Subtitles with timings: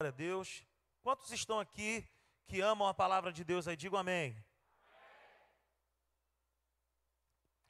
[0.00, 0.64] Glória a Deus.
[1.02, 2.08] Quantos estão aqui
[2.46, 3.76] que amam a palavra de Deus aí?
[3.76, 4.40] Digo amém.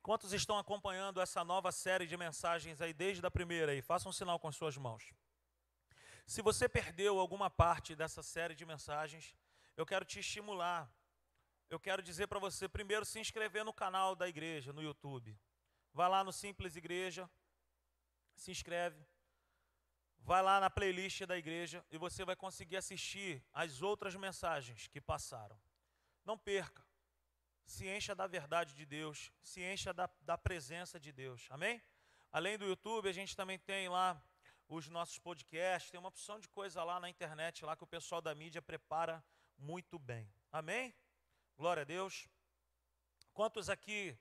[0.02, 3.80] Quantos estão acompanhando essa nova série de mensagens aí desde a primeira aí?
[3.80, 5.10] Faça um sinal com as suas mãos.
[6.26, 9.34] Se você perdeu alguma parte dessa série de mensagens,
[9.74, 10.92] eu quero te estimular.
[11.70, 15.34] Eu quero dizer para você primeiro se inscrever no canal da igreja no YouTube.
[15.94, 17.26] Vai lá no Simples Igreja,
[18.34, 19.02] se inscreve
[20.18, 25.00] vai lá na playlist da igreja e você vai conseguir assistir as outras mensagens que
[25.00, 25.58] passaram.
[26.24, 26.86] Não perca.
[27.64, 31.46] Se encha da verdade de Deus, se encha da, da presença de Deus.
[31.50, 31.82] Amém?
[32.30, 34.22] Além do YouTube, a gente também tem lá
[34.68, 38.20] os nossos podcasts, tem uma opção de coisa lá na internet, lá que o pessoal
[38.20, 39.24] da mídia prepara
[39.56, 40.30] muito bem.
[40.52, 40.94] Amém?
[41.56, 42.28] Glória a Deus.
[43.32, 44.18] Quantos aqui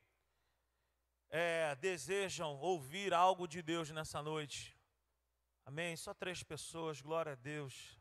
[1.28, 4.77] é, desejam ouvir algo de Deus nessa noite?
[5.68, 5.94] Amém?
[5.98, 8.00] Só três pessoas, glória a Deus.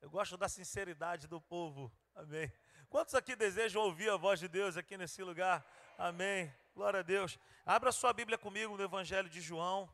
[0.00, 1.92] Eu gosto da sinceridade do povo.
[2.14, 2.48] Amém.
[2.88, 5.66] Quantos aqui desejam ouvir a voz de Deus aqui nesse lugar?
[5.98, 6.54] Amém.
[6.72, 7.36] Glória a Deus.
[7.66, 9.92] Abra sua Bíblia comigo no Evangelho de João.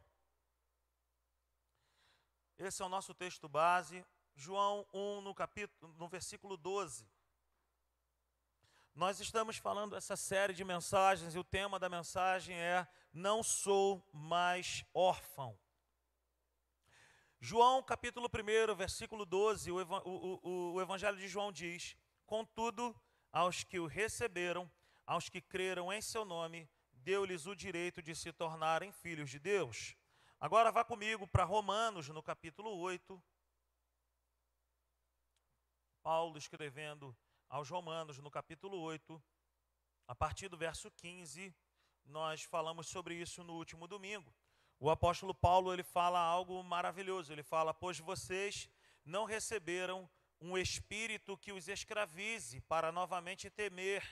[2.58, 4.04] Esse é o nosso texto base.
[4.36, 7.08] João 1, no capítulo, no versículo 12.
[8.94, 14.06] Nós estamos falando essa série de mensagens e o tema da mensagem é Não sou
[14.12, 15.58] mais órfão.
[17.46, 22.98] João capítulo 1, versículo 12, o, o, o, Evangelho de João diz: Contudo,
[23.30, 24.72] aos que o receberam,
[25.04, 29.94] aos que creram em seu nome, deu-lhes o direito de se tornarem filhos de Deus.
[30.40, 33.22] Agora vá comigo para Romanos, no capítulo 8.
[36.02, 37.14] Paulo escrevendo
[37.50, 39.22] aos Romanos, no capítulo 8,
[40.08, 41.54] a partir do verso 15,
[42.06, 44.34] nós falamos sobre isso no último domingo.
[44.78, 47.32] O apóstolo Paulo ele fala algo maravilhoso.
[47.32, 48.68] Ele fala: "Pois vocês
[49.04, 50.08] não receberam
[50.40, 54.02] um espírito que os escravize para novamente temer,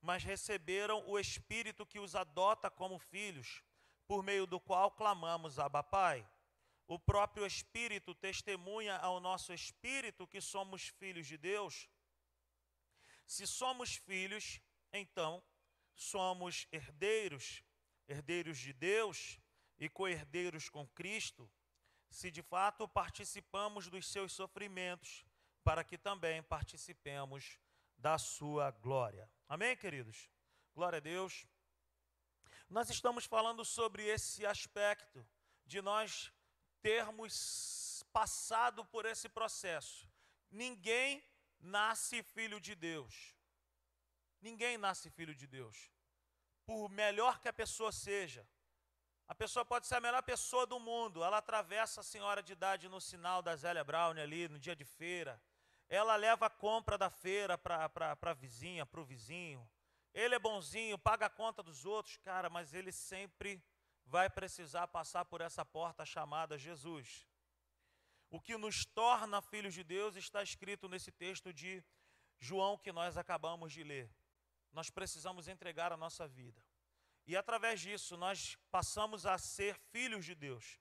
[0.00, 3.62] mas receberam o espírito que os adota como filhos,
[4.06, 6.28] por meio do qual clamamos Abba Pai.
[6.88, 11.88] O próprio espírito testemunha ao nosso espírito que somos filhos de Deus.
[13.26, 14.60] Se somos filhos,
[14.92, 15.40] então
[15.94, 17.62] somos herdeiros,
[18.08, 19.39] herdeiros de Deus
[19.80, 21.50] e coerdeiros com Cristo,
[22.10, 25.24] se de fato participamos dos seus sofrimentos,
[25.64, 27.58] para que também participemos
[27.96, 29.30] da sua glória.
[29.48, 30.30] Amém, queridos?
[30.74, 31.46] Glória a Deus.
[32.68, 35.26] Nós estamos falando sobre esse aspecto
[35.66, 36.32] de nós
[36.82, 40.08] termos passado por esse processo.
[40.50, 41.24] Ninguém
[41.58, 43.34] nasce filho de Deus.
[44.40, 45.90] Ninguém nasce filho de Deus.
[46.64, 48.46] Por melhor que a pessoa seja,
[49.30, 51.22] a pessoa pode ser a melhor pessoa do mundo.
[51.22, 54.84] Ela atravessa a senhora de idade no sinal da Zélia Brown ali, no dia de
[54.84, 55.40] feira.
[55.88, 59.70] Ela leva a compra da feira para a vizinha, para o vizinho.
[60.12, 63.62] Ele é bonzinho, paga a conta dos outros, cara, mas ele sempre
[64.04, 67.24] vai precisar passar por essa porta chamada Jesus.
[68.30, 71.84] O que nos torna filhos de Deus está escrito nesse texto de
[72.40, 74.10] João que nós acabamos de ler.
[74.72, 76.60] Nós precisamos entregar a nossa vida.
[77.26, 80.80] E através disso nós passamos a ser filhos de Deus,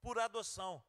[0.00, 0.82] por adoção.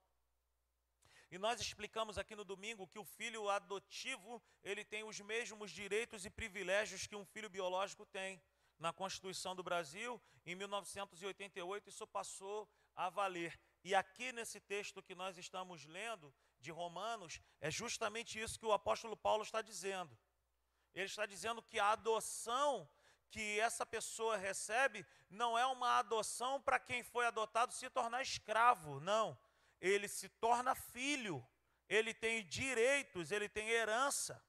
[1.29, 6.25] E nós explicamos aqui no domingo que o filho adotivo, ele tem os mesmos direitos
[6.25, 8.41] e privilégios que um filho biológico tem.
[8.77, 13.57] Na Constituição do Brasil, em 1988, isso passou a valer.
[13.83, 18.71] E aqui nesse texto que nós estamos lendo, de Romanos, é justamente isso que o
[18.71, 20.17] apóstolo Paulo está dizendo.
[20.93, 22.87] Ele está dizendo que a adoção
[23.31, 28.99] que essa pessoa recebe não é uma adoção para quem foi adotado se tornar escravo,
[28.99, 29.37] não.
[29.79, 31.43] Ele se torna filho,
[31.87, 34.43] ele tem direitos, ele tem herança.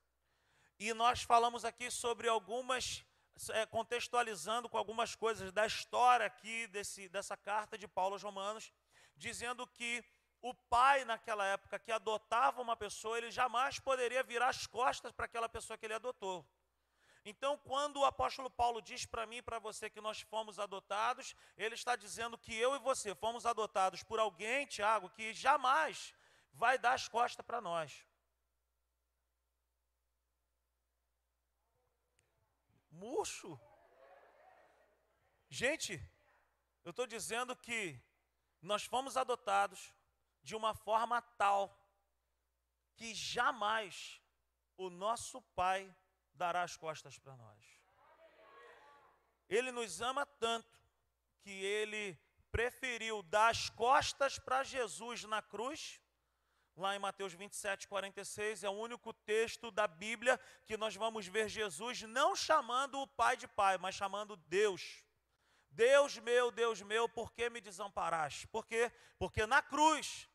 [0.79, 3.05] E nós falamos aqui sobre algumas,
[3.51, 8.73] é, contextualizando com algumas coisas da história aqui desse, dessa carta de Paulo aos Romanos,
[9.17, 10.05] dizendo que
[10.41, 15.27] o pai, naquela época, que adotava uma pessoa, ele jamais poderia virar as costas para
[15.27, 16.45] aquela pessoa que ele adotou.
[17.25, 21.37] Então, quando o apóstolo Paulo diz para mim e para você que nós fomos adotados,
[21.57, 26.13] ele está dizendo que eu e você fomos adotados por alguém, Tiago, que jamais
[26.53, 28.05] vai dar as costas para nós.
[32.91, 33.59] Murcho.
[35.49, 36.01] Gente,
[36.85, 38.01] eu estou dizendo que
[38.61, 39.95] nós fomos adotados
[40.43, 41.79] de uma forma tal
[42.97, 44.21] que jamais
[44.77, 45.95] o nosso pai
[46.35, 47.65] dará as costas para nós.
[49.49, 50.79] Ele nos ama tanto
[51.41, 52.19] que ele
[52.51, 56.01] preferiu dar as costas para Jesus na cruz
[56.77, 61.49] lá em Mateus 27, 46, é o único texto da Bíblia que nós vamos ver
[61.49, 65.05] Jesus não chamando o Pai de Pai, mas chamando Deus.
[65.71, 68.47] Deus meu, Deus meu, por que me desamparaste?
[68.47, 68.93] Por quê?
[69.19, 70.29] Porque na cruz,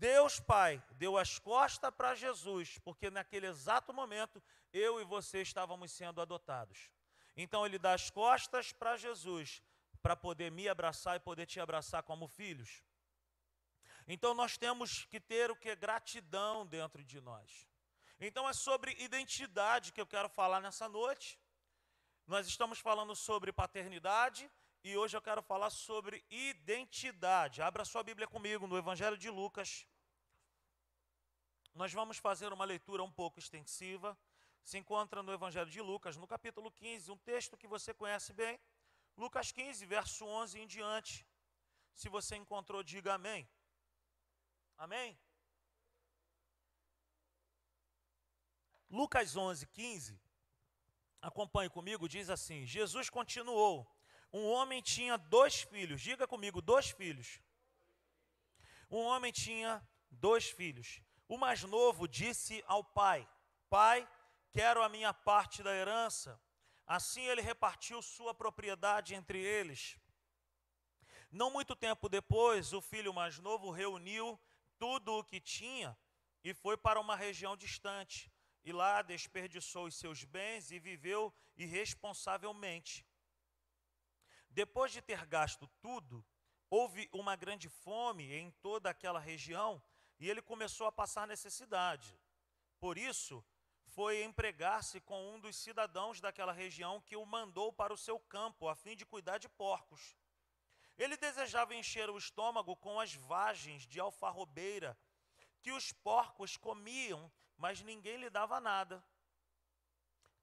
[0.00, 4.42] Deus Pai deu as costas para Jesus, porque naquele exato momento
[4.72, 6.90] eu e você estávamos sendo adotados.
[7.36, 9.62] Então ele dá as costas para Jesus,
[10.00, 12.82] para poder me abraçar e poder te abraçar como filhos.
[14.08, 15.76] Então nós temos que ter o que?
[15.76, 17.68] Gratidão dentro de nós.
[18.18, 21.38] Então é sobre identidade que eu quero falar nessa noite.
[22.26, 24.50] Nós estamos falando sobre paternidade
[24.82, 27.60] e hoje eu quero falar sobre identidade.
[27.60, 29.86] Abra sua Bíblia comigo no Evangelho de Lucas.
[31.74, 34.18] Nós vamos fazer uma leitura um pouco extensiva.
[34.62, 38.60] Se encontra no Evangelho de Lucas, no capítulo 15, um texto que você conhece bem.
[39.16, 41.26] Lucas 15, verso 11 em diante.
[41.94, 43.48] Se você encontrou, diga amém.
[44.76, 45.18] Amém?
[48.88, 50.20] Lucas 11, 15,
[51.22, 53.86] acompanhe comigo, diz assim: Jesus continuou.
[54.32, 57.40] Um homem tinha dois filhos, diga comigo, dois filhos.
[58.90, 61.00] Um homem tinha dois filhos.
[61.30, 63.20] O mais novo disse ao pai:
[63.68, 63.98] Pai,
[64.50, 66.42] quero a minha parte da herança.
[66.84, 69.96] Assim ele repartiu sua propriedade entre eles.
[71.30, 74.40] Não muito tempo depois, o filho mais novo reuniu
[74.76, 75.96] tudo o que tinha
[76.42, 78.28] e foi para uma região distante.
[78.64, 83.06] E lá desperdiçou os seus bens e viveu irresponsavelmente.
[84.48, 86.26] Depois de ter gasto tudo,
[86.68, 89.80] houve uma grande fome em toda aquela região
[90.20, 92.14] e ele começou a passar necessidade.
[92.78, 93.44] Por isso,
[93.86, 98.68] foi empregar-se com um dos cidadãos daquela região que o mandou para o seu campo
[98.68, 100.16] a fim de cuidar de porcos.
[100.96, 104.96] Ele desejava encher o estômago com as vagens de alfarrobeira
[105.62, 109.02] que os porcos comiam, mas ninguém lhe dava nada.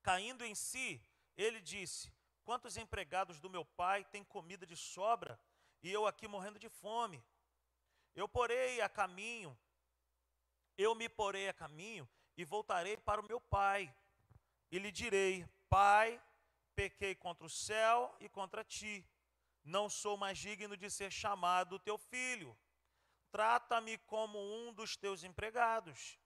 [0.01, 1.01] Caindo em si,
[1.35, 2.11] ele disse:
[2.43, 5.39] Quantos empregados do meu pai têm comida de sobra
[5.83, 7.23] e eu aqui morrendo de fome?
[8.15, 9.57] Eu porei a caminho,
[10.77, 13.93] eu me porei a caminho e voltarei para o meu pai.
[14.71, 16.21] E lhe direi: Pai,
[16.75, 19.05] pequei contra o céu e contra ti
[19.67, 22.57] não sou mais digno de ser chamado teu filho.
[23.29, 26.17] Trata-me como um dos teus empregados.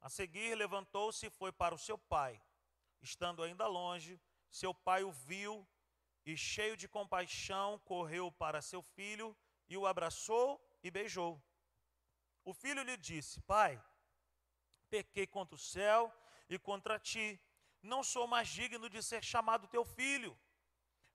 [0.00, 2.40] A seguir, levantou-se e foi para o seu pai.
[3.02, 4.18] Estando ainda longe,
[4.50, 5.68] seu pai o viu
[6.24, 9.36] e, cheio de compaixão, correu para seu filho
[9.68, 11.42] e o abraçou e beijou.
[12.46, 13.72] O filho lhe disse: Pai,
[14.88, 16.00] pequei contra o céu
[16.48, 17.40] e contra ti.
[17.82, 20.38] Não sou mais digno de ser chamado teu filho.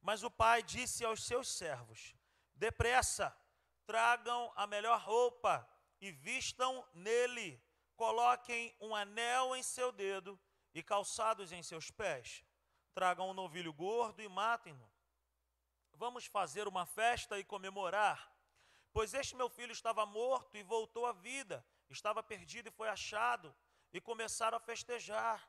[0.01, 2.13] Mas o pai disse aos seus servos:
[2.54, 3.33] Depressa,
[3.86, 5.66] tragam a melhor roupa
[6.01, 7.63] e vistam nele.
[7.95, 10.38] Coloquem um anel em seu dedo
[10.74, 12.44] e calçados em seus pés.
[12.94, 14.92] Tragam um novilho gordo e matem-no.
[15.94, 18.31] Vamos fazer uma festa e comemorar.
[18.94, 23.56] Pois este meu filho estava morto e voltou à vida, estava perdido e foi achado,
[23.94, 25.48] e começaram a festejar.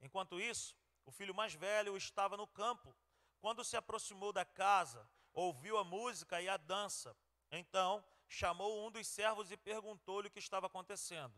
[0.00, 2.94] Enquanto isso, o filho mais velho estava no campo.
[3.40, 7.16] Quando se aproximou da casa, ouviu a música e a dança.
[7.50, 11.34] Então chamou um dos servos e perguntou-lhe o que estava acontecendo.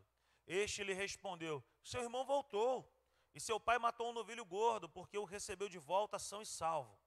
[0.46, 2.88] Este lhe respondeu: Seu irmão voltou,
[3.34, 6.98] e seu pai matou um novilho gordo, porque o recebeu de volta são e salvo.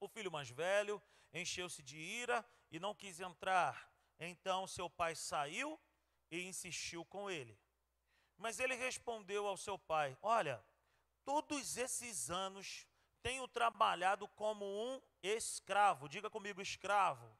[0.00, 1.00] O filho mais velho
[1.32, 3.88] encheu-se de ira e não quis entrar.
[4.18, 5.78] Então seu pai saiu
[6.30, 7.56] e insistiu com ele.
[8.38, 10.64] Mas ele respondeu ao seu pai: Olha,
[11.24, 12.86] todos esses anos
[13.22, 17.30] tenho trabalhado como um escravo, diga comigo, escravo,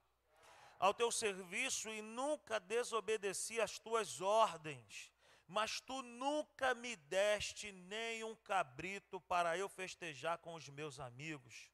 [0.78, 5.10] ao teu serviço e nunca desobedeci às tuas ordens,
[5.46, 11.71] mas tu nunca me deste nem um cabrito para eu festejar com os meus amigos.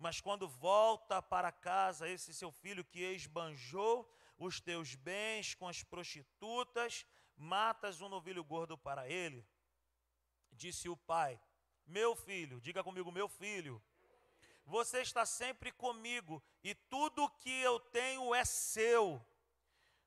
[0.00, 5.82] Mas quando volta para casa esse seu filho que esbanjou os teus bens com as
[5.82, 7.04] prostitutas,
[7.36, 9.46] matas um novilho gordo para ele.
[10.50, 11.38] Disse o pai:
[11.86, 13.82] meu filho, diga comigo, meu filho,
[14.64, 19.22] você está sempre comigo e tudo que eu tenho é seu.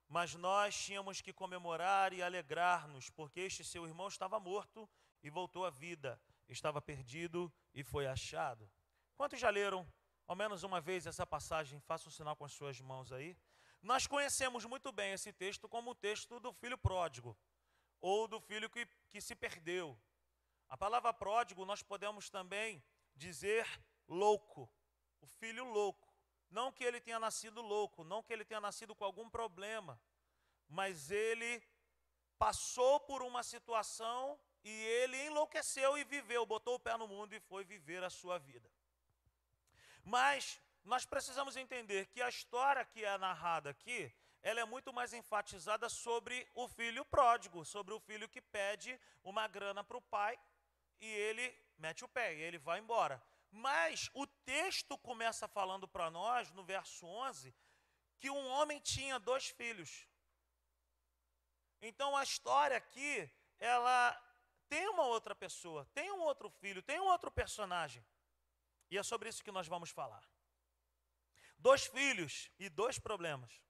[0.07, 4.89] Mas nós tínhamos que comemorar e alegrar-nos, porque este seu irmão estava morto
[5.21, 6.19] e voltou à vida,
[6.49, 8.67] estava perdido e foi achado.
[9.15, 9.87] Quantos já leram
[10.27, 11.79] ao menos uma vez essa passagem?
[11.81, 13.37] Faça um sinal com as suas mãos aí.
[13.81, 17.37] Nós conhecemos muito bem esse texto como o texto do filho pródigo,
[17.99, 19.99] ou do filho que, que se perdeu.
[20.69, 22.83] A palavra pródigo nós podemos também
[23.15, 23.67] dizer
[24.07, 24.69] louco,
[25.21, 26.11] o filho louco.
[26.49, 29.99] Não que ele tenha nascido louco, não que ele tenha nascido com algum problema,
[30.67, 31.61] mas ele
[32.37, 37.39] passou por uma situação e ele enlouqueceu e viveu, botou o pé no mundo e
[37.39, 38.72] foi viver a sua vida.
[40.03, 45.13] Mas nós precisamos entender que a história que é narrada aqui, ela é muito mais
[45.13, 50.37] enfatizada sobre o filho pródigo, sobre o filho que pede uma grana para o pai
[50.99, 53.23] e ele mete o pé e ele vai embora.
[53.49, 57.55] Mas o texto começa falando para nós, no verso 11,
[58.19, 60.07] que um homem tinha dois filhos.
[61.81, 63.29] Então a história aqui,
[63.59, 64.19] ela
[64.67, 68.03] tem uma outra pessoa, tem um outro filho, tem um outro personagem.
[68.89, 70.23] E é sobre isso que nós vamos falar.
[71.57, 73.61] Dois filhos e dois problemas.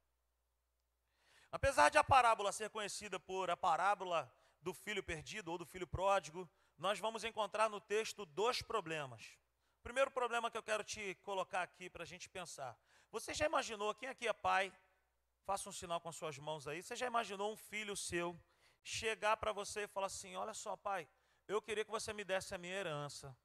[1.51, 5.85] Apesar de a parábola ser conhecida por a parábola do filho perdido ou do filho
[5.85, 9.37] pródigo, nós vamos encontrar no texto dois problemas.
[9.83, 12.75] Primeiro problema que eu quero te colocar aqui para a gente pensar.
[13.11, 14.73] Você já imaginou, quem aqui é pai,
[15.45, 18.39] faça um sinal com suas mãos aí, você já imaginou um filho seu
[18.81, 21.07] chegar para você e falar assim: Olha só, pai,
[21.47, 23.35] eu queria que você me desse a minha herança.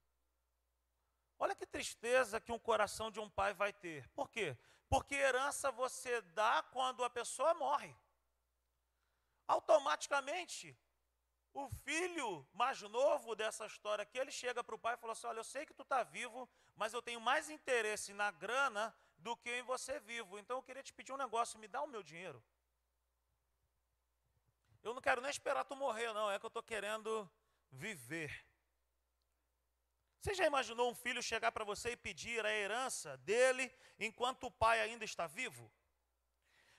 [1.39, 4.09] Olha que tristeza que um coração de um pai vai ter.
[4.11, 4.57] Por quê?
[4.89, 7.95] Porque herança você dá quando a pessoa morre.
[9.47, 10.77] Automaticamente,
[11.55, 15.27] o filho mais novo dessa história aqui, ele chega para o pai e fala assim:
[15.27, 19.37] Olha, eu sei que tu está vivo, mas eu tenho mais interesse na grana do
[19.37, 20.39] que em você vivo.
[20.39, 22.43] Então eu queria te pedir um negócio, me dá o meu dinheiro.
[24.83, 27.31] Eu não quero nem esperar tu morrer, não, é que eu estou querendo
[27.71, 28.48] viver.
[30.21, 34.51] Você já imaginou um filho chegar para você e pedir a herança dele enquanto o
[34.51, 35.71] pai ainda está vivo?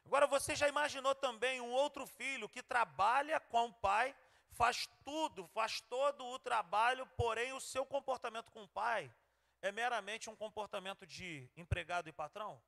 [0.06, 4.16] Agora você já imaginou também um outro filho que trabalha com o pai,
[4.52, 9.14] faz tudo, faz todo o trabalho, porém o seu comportamento com o pai
[9.62, 12.62] é meramente um comportamento de empregado e patrão?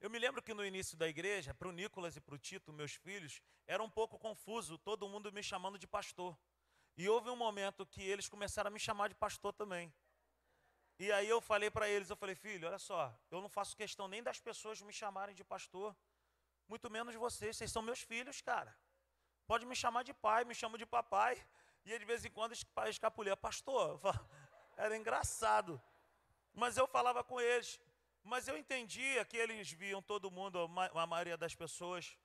[0.00, 2.72] Eu me lembro que no início da igreja, para o Nicolas e para o Tito,
[2.72, 6.36] meus filhos, era um pouco confuso, todo mundo me chamando de pastor.
[6.96, 9.92] E houve um momento que eles começaram a me chamar de pastor também.
[10.98, 14.06] E aí eu falei para eles, eu falei, filho, olha só, eu não faço questão
[14.06, 15.96] nem das pessoas me chamarem de pastor,
[16.68, 18.76] muito menos vocês, vocês são meus filhos, cara.
[19.46, 21.44] Pode me chamar de pai, me chama de papai.
[21.84, 22.54] E de vez em quando
[22.88, 24.00] escapulia, pastor,
[24.76, 25.82] era engraçado.
[26.54, 27.80] Mas eu falava com eles,
[28.22, 30.58] mas eu entendia que eles viam todo mundo,
[30.94, 32.16] a maioria das pessoas,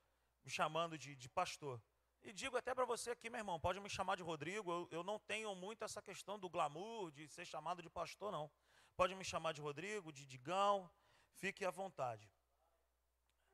[0.43, 1.81] me chamando de, de pastor.
[2.27, 5.01] E digo até para você aqui, meu irmão, pode me chamar de Rodrigo, eu, eu
[5.01, 8.51] não tenho muito essa questão do glamour, de ser chamado de pastor, não.
[8.97, 10.91] Pode me chamar de Rodrigo, de Digão,
[11.35, 12.29] fique à vontade.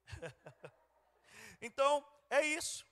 [1.62, 2.84] então, é isso.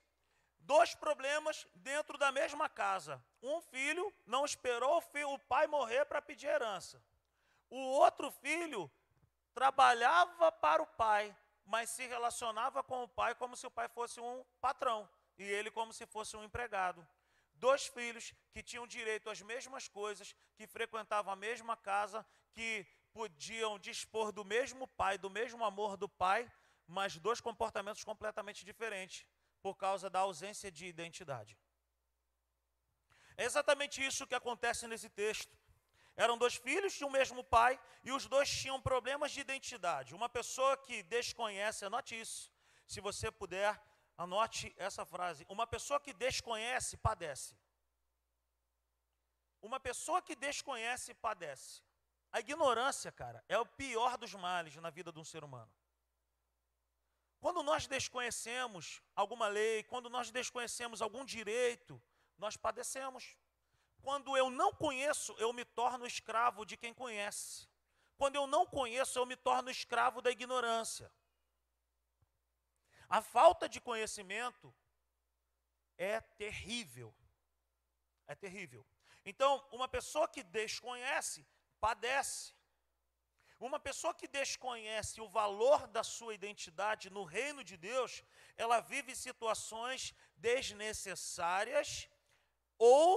[0.60, 3.20] Dois problemas dentro da mesma casa.
[3.42, 7.04] Um filho não esperou o, filho, o pai morrer para pedir herança.
[7.72, 8.88] O outro filho
[9.52, 11.36] trabalhava para o pai,
[11.66, 15.10] mas se relacionava com o pai como se o pai fosse um patrão
[15.42, 17.06] e ele como se fosse um empregado.
[17.56, 23.80] Dois filhos que tinham direito às mesmas coisas, que frequentavam a mesma casa, que podiam
[23.80, 26.52] dispor do mesmo pai, do mesmo amor do pai,
[26.88, 29.26] mas dois comportamentos completamente diferentes,
[29.62, 31.58] por causa da ausência de identidade.
[33.38, 35.56] É exatamente isso que acontece nesse texto.
[36.16, 40.14] Eram dois filhos de um mesmo pai e os dois tinham problemas de identidade.
[40.14, 42.52] Uma pessoa que desconhece, anote isso,
[42.86, 43.80] se você puder,
[44.22, 47.58] Anote essa frase: uma pessoa que desconhece, padece.
[49.62, 51.82] Uma pessoa que desconhece, padece.
[52.32, 55.72] A ignorância, cara, é o pior dos males na vida de um ser humano.
[57.40, 62.00] Quando nós desconhecemos alguma lei, quando nós desconhecemos algum direito,
[62.38, 63.36] nós padecemos.
[64.04, 67.68] Quando eu não conheço, eu me torno escravo de quem conhece.
[68.18, 71.12] Quando eu não conheço, eu me torno escravo da ignorância.
[73.18, 74.74] A falta de conhecimento
[75.98, 77.14] é terrível.
[78.26, 78.86] É terrível.
[79.26, 81.46] Então, uma pessoa que desconhece,
[81.82, 82.54] padece.
[83.60, 88.24] Uma pessoa que desconhece o valor da sua identidade no reino de Deus,
[88.56, 92.10] ela vive situações desnecessárias
[92.78, 93.10] ou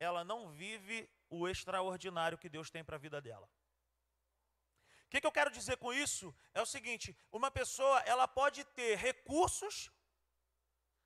[0.00, 0.96] ela não vive
[1.28, 3.46] o extraordinário que Deus tem para a vida dela
[5.12, 6.34] que, que eu quero dizer com isso?
[6.54, 9.90] É o seguinte: uma pessoa ela pode ter recursos,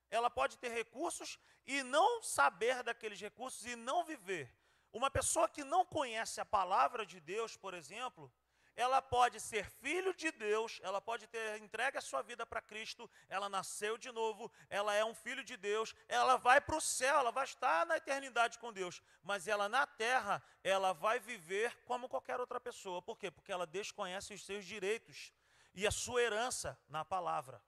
[0.08, 4.48] ela pode ter recursos e não saber daqueles recursos e não viver.
[4.92, 8.32] Uma pessoa que não conhece a palavra de Deus, por exemplo,
[8.76, 13.10] ela pode ser filho de Deus, ela pode ter entregue a sua vida para Cristo,
[13.26, 17.18] ela nasceu de novo, ela é um filho de Deus, ela vai para o céu,
[17.18, 22.08] ela vai estar na eternidade com Deus, mas ela na terra, ela vai viver como
[22.08, 23.00] qualquer outra pessoa.
[23.00, 23.30] Por quê?
[23.30, 25.32] Porque ela desconhece os seus direitos
[25.74, 27.62] e a sua herança na palavra.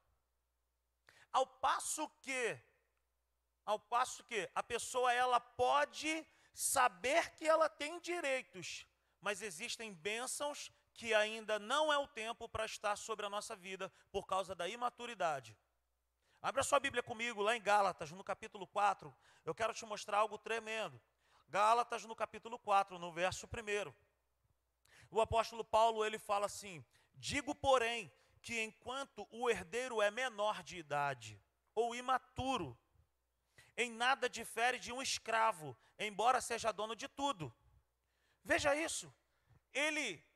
[1.32, 2.60] Ao passo que,
[3.64, 8.86] ao passo que a pessoa ela pode saber que ela tem direitos,
[9.20, 13.90] mas existem bênçãos que ainda não é o tempo para estar sobre a nossa vida
[14.10, 15.56] por causa da imaturidade.
[16.42, 19.14] Abra sua Bíblia comigo lá em Gálatas, no capítulo 4.
[19.44, 21.00] Eu quero te mostrar algo tremendo.
[21.48, 23.94] Gálatas, no capítulo 4, no verso 1.
[25.08, 28.12] O apóstolo Paulo, ele fala assim: Digo, porém,
[28.42, 31.40] que enquanto o herdeiro é menor de idade
[31.76, 32.76] ou imaturo,
[33.76, 37.54] em nada difere de um escravo, embora seja dono de tudo.
[38.42, 39.14] Veja isso.
[39.72, 40.27] Ele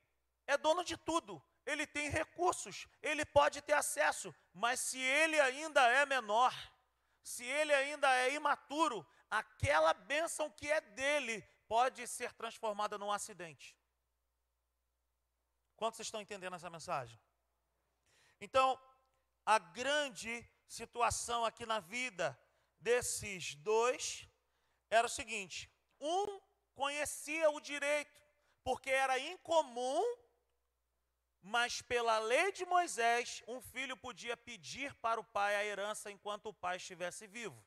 [0.52, 5.82] é dono de tudo, ele tem recursos, ele pode ter acesso, mas se ele ainda
[5.88, 6.54] é menor,
[7.23, 13.76] se ele ainda é imaturo, aquela bênção que é dele pode ser transformada num acidente.
[15.76, 17.18] Quantos estão entendendo essa mensagem?
[18.40, 18.80] Então,
[19.47, 22.38] a grande situação aqui na vida
[22.78, 24.28] desses dois
[24.90, 26.40] era o seguinte: um
[26.75, 28.21] conhecia o direito,
[28.62, 30.02] porque era incomum,
[31.42, 36.46] mas pela lei de Moisés, um filho podia pedir para o pai a herança enquanto
[36.46, 37.62] o pai estivesse vivo.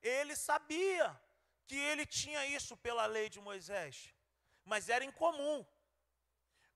[0.00, 1.20] Ele sabia
[1.66, 4.14] que ele tinha isso pela lei de Moisés,
[4.64, 5.66] mas era incomum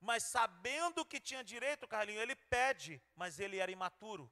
[0.03, 4.29] mas sabendo que tinha direito, Carlinho, ele pede, mas ele era imaturo.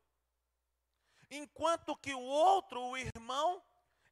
[1.30, 3.64] Enquanto que o outro, o irmão,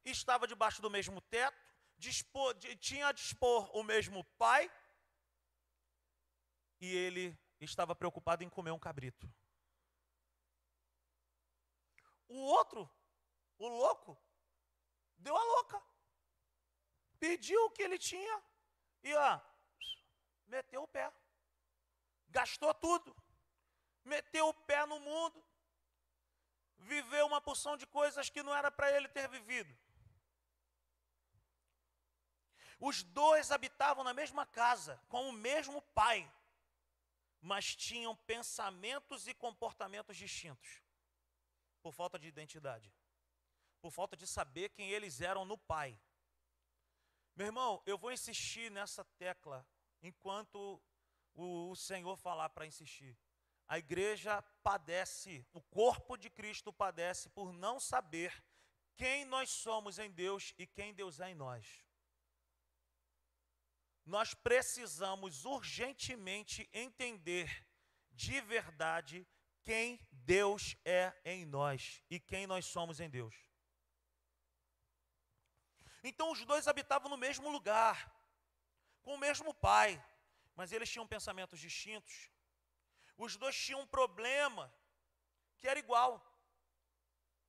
[0.02, 1.58] estava debaixo do mesmo teto,
[2.80, 4.72] tinha a dispor o mesmo pai,
[6.80, 9.32] e ele estava preocupado em comer um cabrito.
[12.28, 12.88] O outro,
[13.58, 14.16] o louco,
[15.18, 15.82] deu a louca.
[17.18, 18.42] Pediu o que ele tinha
[19.02, 19.40] e ó,
[20.46, 21.12] meteu o pé
[22.30, 23.14] gastou tudo,
[24.04, 25.44] meteu o pé no mundo,
[26.78, 29.76] viveu uma porção de coisas que não era para ele ter vivido.
[32.78, 36.30] Os dois habitavam na mesma casa, com o mesmo pai,
[37.40, 40.82] mas tinham pensamentos e comportamentos distintos,
[41.82, 42.92] por falta de identidade,
[43.80, 45.98] por falta de saber quem eles eram no pai.
[47.34, 49.66] Meu irmão, eu vou insistir nessa tecla
[50.02, 50.82] enquanto
[51.34, 53.16] o, Senhor falar para insistir.
[53.66, 58.44] A igreja padece, o corpo de Cristo padece por não saber
[58.96, 61.86] quem nós somos em Deus e quem Deus é em nós.
[64.04, 67.66] Nós precisamos urgentemente entender
[68.12, 69.26] de verdade
[69.62, 73.34] quem Deus é em nós e quem nós somos em Deus.
[76.02, 78.10] Então os dois habitavam no mesmo lugar,
[79.02, 80.02] com o mesmo pai,
[80.54, 82.30] mas eles tinham pensamentos distintos.
[83.16, 84.72] Os dois tinham um problema
[85.58, 86.10] que era igual: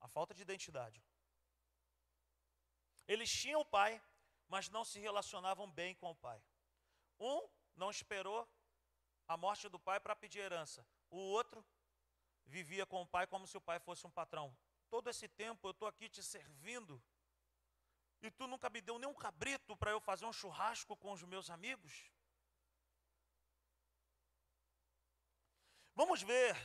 [0.00, 1.02] a falta de identidade.
[3.08, 4.00] Eles tinham o pai,
[4.48, 6.42] mas não se relacionavam bem com o pai.
[7.18, 8.48] Um não esperou
[9.26, 10.86] a morte do pai para pedir herança.
[11.10, 11.64] O outro
[12.44, 14.56] vivia com o pai como se o pai fosse um patrão.
[14.90, 17.02] Todo esse tempo eu estou aqui te servindo
[18.20, 21.22] e tu nunca me deu nem um cabrito para eu fazer um churrasco com os
[21.22, 22.10] meus amigos.
[25.94, 26.56] Vamos ver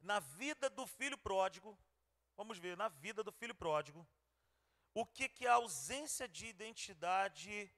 [0.00, 1.76] na vida do filho pródigo,
[2.36, 4.06] vamos ver na vida do filho pródigo,
[4.94, 7.70] o que, que a ausência de identidade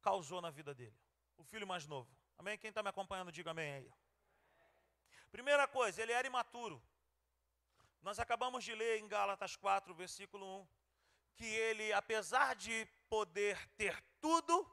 [0.00, 0.96] causou na vida dele.
[1.36, 2.10] O filho mais novo.
[2.38, 2.56] Amém?
[2.56, 3.92] Quem está me acompanhando, diga amém aí.
[5.30, 6.82] Primeira coisa, ele era imaturo.
[8.00, 10.68] Nós acabamos de ler em Gálatas 4, versículo 1,
[11.34, 14.66] que ele, apesar de poder ter tudo,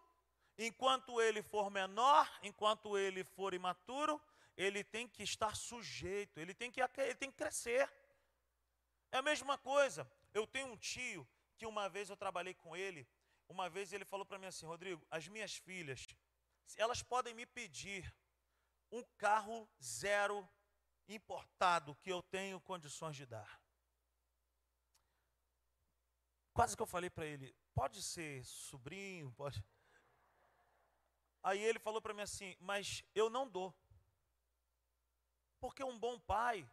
[0.57, 4.21] enquanto ele for menor, enquanto ele for imaturo,
[4.55, 7.91] ele tem que estar sujeito, ele tem que, ele tem que crescer.
[9.11, 10.09] É a mesma coisa.
[10.33, 11.27] Eu tenho um tio
[11.63, 13.07] que uma vez eu trabalhei com ele,
[13.47, 16.05] uma vez ele falou para mim assim, Rodrigo, as minhas filhas,
[16.75, 18.13] elas podem me pedir
[18.91, 20.45] um carro zero
[21.07, 23.61] importado que eu tenho condições de dar.
[26.53, 29.63] Quase que eu falei para ele, pode ser sobrinho, pode.
[31.41, 33.73] Aí ele falou para mim assim, mas eu não dou.
[35.61, 36.69] Porque um bom pai,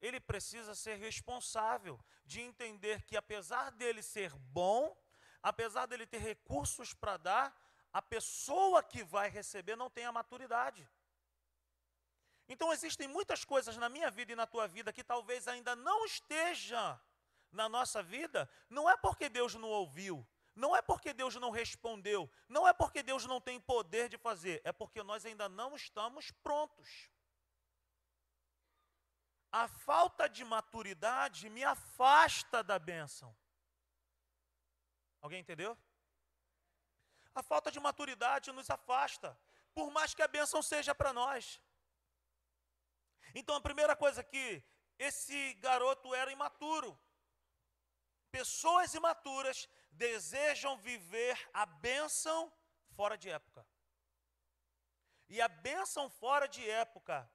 [0.00, 4.96] ele precisa ser responsável de entender que apesar dele ser bom,
[5.42, 7.56] apesar dele ter recursos para dar,
[7.92, 10.88] a pessoa que vai receber não tem a maturidade.
[12.48, 16.04] Então existem muitas coisas na minha vida e na tua vida que talvez ainda não
[16.04, 16.98] esteja
[17.52, 22.30] na nossa vida, não é porque Deus não ouviu, não é porque Deus não respondeu,
[22.48, 26.30] não é porque Deus não tem poder de fazer, é porque nós ainda não estamos
[26.30, 27.10] prontos.
[29.50, 33.36] A falta de maturidade me afasta da bênção.
[35.20, 35.76] Alguém entendeu?
[37.34, 39.38] A falta de maturidade nos afasta,
[39.74, 41.60] por mais que a bênção seja para nós.
[43.34, 44.62] Então a primeira coisa que
[44.98, 46.98] esse garoto era imaturo.
[48.30, 52.52] Pessoas imaturas desejam viver a bênção
[52.94, 53.66] fora de época.
[55.28, 57.30] E a bênção fora de época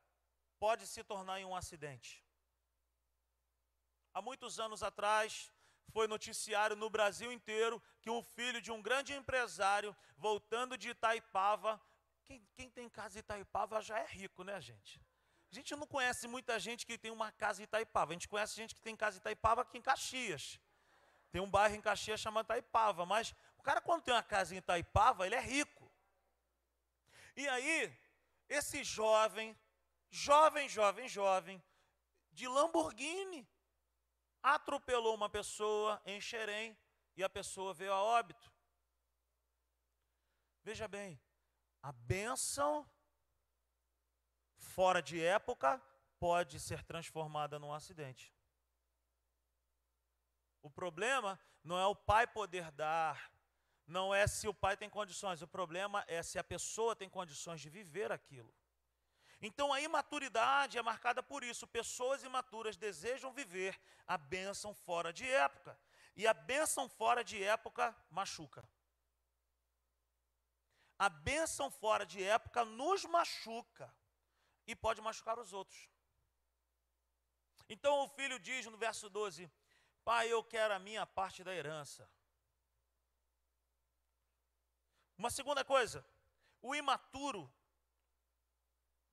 [0.65, 2.11] pode se tornar em um acidente.
[4.13, 5.51] Há muitos anos atrás,
[5.91, 11.71] foi noticiário no Brasil inteiro que um filho de um grande empresário, voltando de Itaipava,
[12.23, 15.01] quem, quem tem casa em Itaipava já é rico, né, gente?
[15.51, 18.11] A gente não conhece muita gente que tem uma casa em Itaipava.
[18.11, 20.45] A gente conhece gente que tem casa em Itaipava aqui em Caxias.
[21.29, 23.05] Tem um bairro em Caxias chamado Itaipava.
[23.05, 25.91] Mas o cara, quando tem uma casa em Itaipava, ele é rico.
[27.35, 27.93] E aí,
[28.47, 29.53] esse jovem,
[30.13, 31.63] jovem, jovem, jovem,
[32.31, 33.49] de Lamborghini,
[34.43, 36.77] atropelou uma pessoa em Xerém
[37.15, 38.53] e a pessoa veio a óbito.
[40.63, 41.19] Veja bem,
[41.81, 42.87] a bênção
[44.57, 45.81] fora de época
[46.19, 48.31] pode ser transformada num acidente.
[50.61, 53.33] O problema não é o pai poder dar,
[53.87, 57.59] não é se o pai tem condições, o problema é se a pessoa tem condições
[57.59, 58.53] de viver aquilo.
[59.47, 61.67] Então a imaturidade é marcada por isso.
[61.67, 63.77] Pessoas imaturas desejam viver
[64.07, 65.77] a bênção fora de época.
[66.15, 68.65] E a bênção fora de época machuca.
[70.97, 73.93] A bênção fora de época nos machuca
[74.65, 75.89] e pode machucar os outros.
[77.67, 79.51] Então o filho diz no verso 12:
[80.05, 82.09] Pai, eu quero a minha parte da herança.
[85.17, 86.05] Uma segunda coisa,
[86.61, 87.51] o imaturo,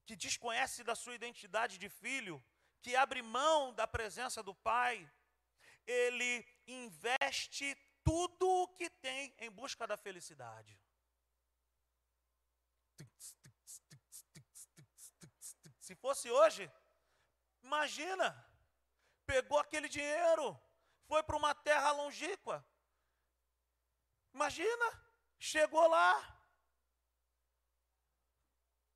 [0.05, 2.43] que desconhece da sua identidade de filho,
[2.81, 5.09] que abre mão da presença do pai,
[5.85, 10.79] ele investe tudo o que tem em busca da felicidade.
[15.79, 16.71] Se fosse hoje,
[17.61, 18.27] imagina,
[19.25, 20.59] pegou aquele dinheiro,
[21.05, 22.65] foi para uma terra longínqua.
[24.33, 24.87] Imagina,
[25.37, 26.41] chegou lá.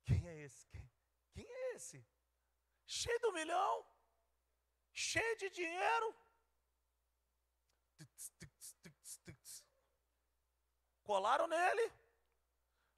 [0.04, 0.66] Quem é esse?
[1.32, 2.04] Quem, é esse?
[2.86, 3.86] Cheio do milhão,
[4.92, 6.14] cheio de dinheiro.
[11.02, 11.92] Colaram nele,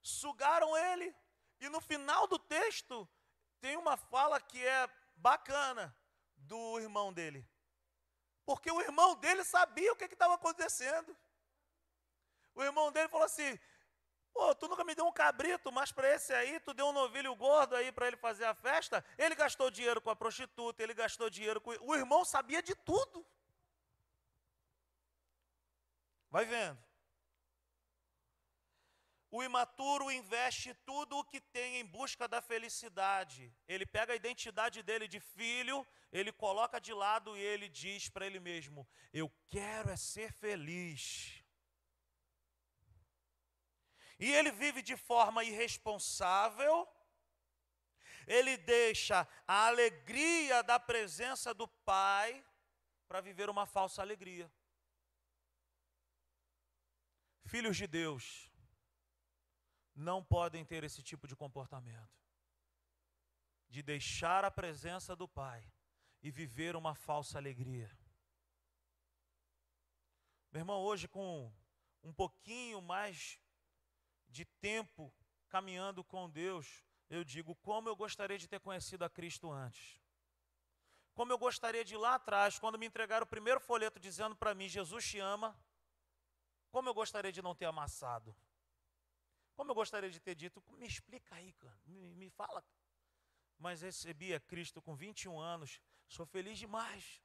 [0.01, 1.15] sugaram ele,
[1.59, 3.07] e no final do texto,
[3.59, 5.95] tem uma fala que é bacana
[6.35, 7.47] do irmão dele.
[8.45, 11.15] Porque o irmão dele sabia o que estava acontecendo.
[12.55, 13.59] O irmão dele falou assim:
[14.33, 17.35] Pô, tu nunca me deu um cabrito, mas para esse aí, tu deu um novilho
[17.35, 19.03] gordo aí para ele fazer a festa.
[19.17, 21.71] Ele gastou dinheiro com a prostituta, ele gastou dinheiro com.
[21.81, 23.25] O irmão sabia de tudo.
[26.29, 26.77] Vai vendo.
[29.31, 33.53] O imaturo investe tudo o que tem em busca da felicidade.
[33.67, 38.25] Ele pega a identidade dele de filho, ele coloca de lado e ele diz para
[38.25, 41.38] ele mesmo: Eu quero é ser feliz.
[44.19, 46.87] E ele vive de forma irresponsável,
[48.27, 52.45] ele deixa a alegria da presença do Pai
[53.07, 54.51] para viver uma falsa alegria.
[57.45, 58.51] Filhos de Deus,
[59.95, 62.19] não podem ter esse tipo de comportamento
[63.69, 65.63] de deixar a presença do Pai
[66.21, 67.89] e viver uma falsa alegria.
[70.51, 71.53] Meu irmão, hoje com
[72.03, 73.39] um pouquinho mais
[74.29, 75.13] de tempo
[75.49, 79.99] caminhando com Deus, eu digo como eu gostaria de ter conhecido a Cristo antes.
[81.13, 84.53] Como eu gostaria de ir lá atrás, quando me entregaram o primeiro folheto dizendo para
[84.53, 85.59] mim, Jesus te ama,
[86.69, 88.35] como eu gostaria de não ter amassado.
[89.55, 92.63] Como eu gostaria de ter dito, me explica aí, cara, me, me fala.
[93.57, 97.21] Mas recebi a Cristo com 21 anos, sou feliz demais.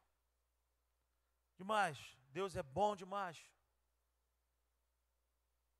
[1.56, 1.98] Demais.
[2.30, 3.38] Deus é bom demais.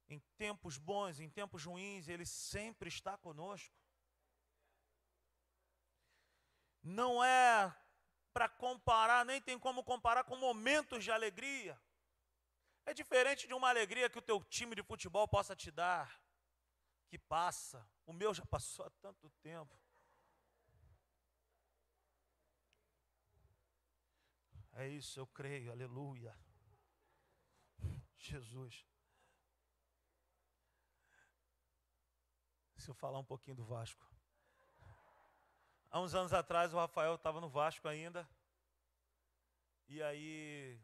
[0.09, 3.75] Em tempos bons, em tempos ruins, Ele sempre está conosco.
[6.83, 7.75] Não é
[8.33, 11.81] para comparar, nem tem como comparar com momentos de alegria.
[12.85, 16.21] É diferente de uma alegria que o teu time de futebol possa te dar
[17.09, 17.88] que passa.
[18.05, 19.79] O meu já passou há tanto tempo.
[24.73, 26.37] É isso, eu creio, aleluia.
[28.19, 28.85] Jesus.
[32.85, 34.05] Se eu falar um pouquinho do Vasco.
[35.90, 38.29] Há uns anos atrás o Rafael estava no Vasco ainda.
[39.88, 40.79] E aí,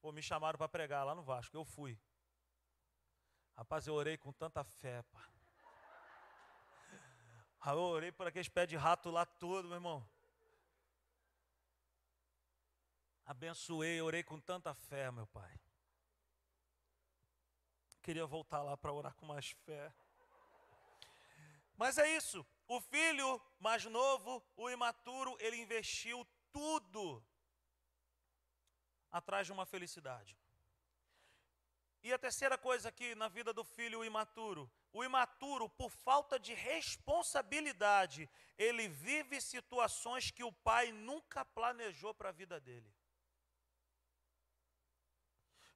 [0.00, 1.56] pô, me chamaram para pregar lá no Vasco.
[1.56, 1.96] Eu fui.
[3.56, 5.30] Rapaz, eu orei com tanta fé, pá.
[7.66, 10.04] Eu orei por aqueles pés de rato lá todo, meu irmão.
[13.24, 15.56] Abençoei, orei com tanta fé, meu pai.
[18.02, 19.94] Queria voltar lá para orar com mais fé.
[21.76, 22.44] Mas é isso.
[22.66, 27.24] O filho mais novo, o imaturo, ele investiu tudo
[29.10, 30.36] atrás de uma felicidade.
[32.02, 36.54] E a terceira coisa aqui na vida do filho imaturo, o imaturo, por falta de
[36.54, 42.95] responsabilidade, ele vive situações que o pai nunca planejou para a vida dele.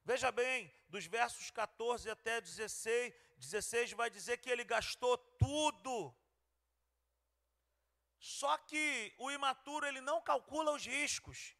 [0.03, 6.13] Veja bem, dos versos 14 até 16, 16 vai dizer que ele gastou tudo.
[8.19, 11.55] Só que o imaturo ele não calcula os riscos.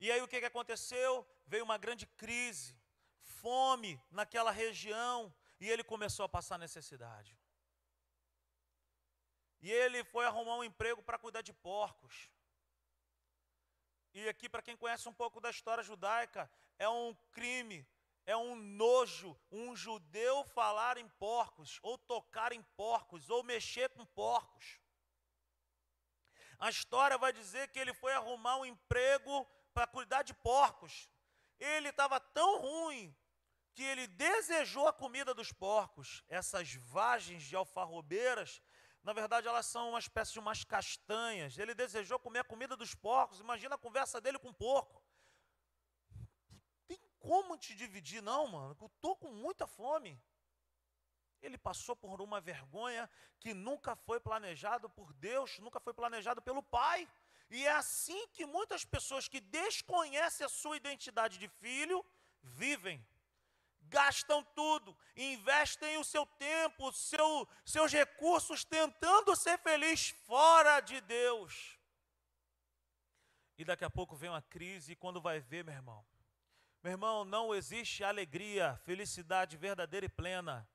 [0.00, 1.26] E aí o que, que aconteceu?
[1.46, 2.78] Veio uma grande crise,
[3.20, 7.36] fome naquela região, e ele começou a passar necessidade.
[9.60, 12.30] E ele foi arrumar um emprego para cuidar de porcos.
[14.18, 17.86] E aqui, para quem conhece um pouco da história judaica, é um crime,
[18.26, 24.04] é um nojo um judeu falar em porcos, ou tocar em porcos, ou mexer com
[24.04, 24.80] porcos.
[26.58, 31.08] A história vai dizer que ele foi arrumar um emprego para cuidar de porcos.
[31.60, 33.16] Ele estava tão ruim
[33.72, 36.24] que ele desejou a comida dos porcos.
[36.28, 38.60] Essas vagens de alfarrobeiras
[39.08, 41.56] na verdade, elas são uma espécie de umas castanhas.
[41.56, 43.40] Ele desejou comer a comida dos porcos.
[43.40, 45.02] Imagina a conversa dele com o porco.
[46.86, 48.76] Tem como te dividir, não, mano?
[48.78, 50.22] Eu estou com muita fome.
[51.40, 53.08] Ele passou por uma vergonha
[53.40, 57.08] que nunca foi planejado por Deus, nunca foi planejado pelo Pai.
[57.48, 62.04] E é assim que muitas pessoas que desconhecem a sua identidade de filho
[62.42, 63.02] vivem
[63.88, 71.78] gastam tudo, investem o seu tempo, seu, seus recursos tentando ser feliz fora de Deus.
[73.56, 76.06] E daqui a pouco vem uma crise, e quando vai ver, meu irmão,
[76.82, 80.68] meu irmão, não existe alegria, felicidade verdadeira e plena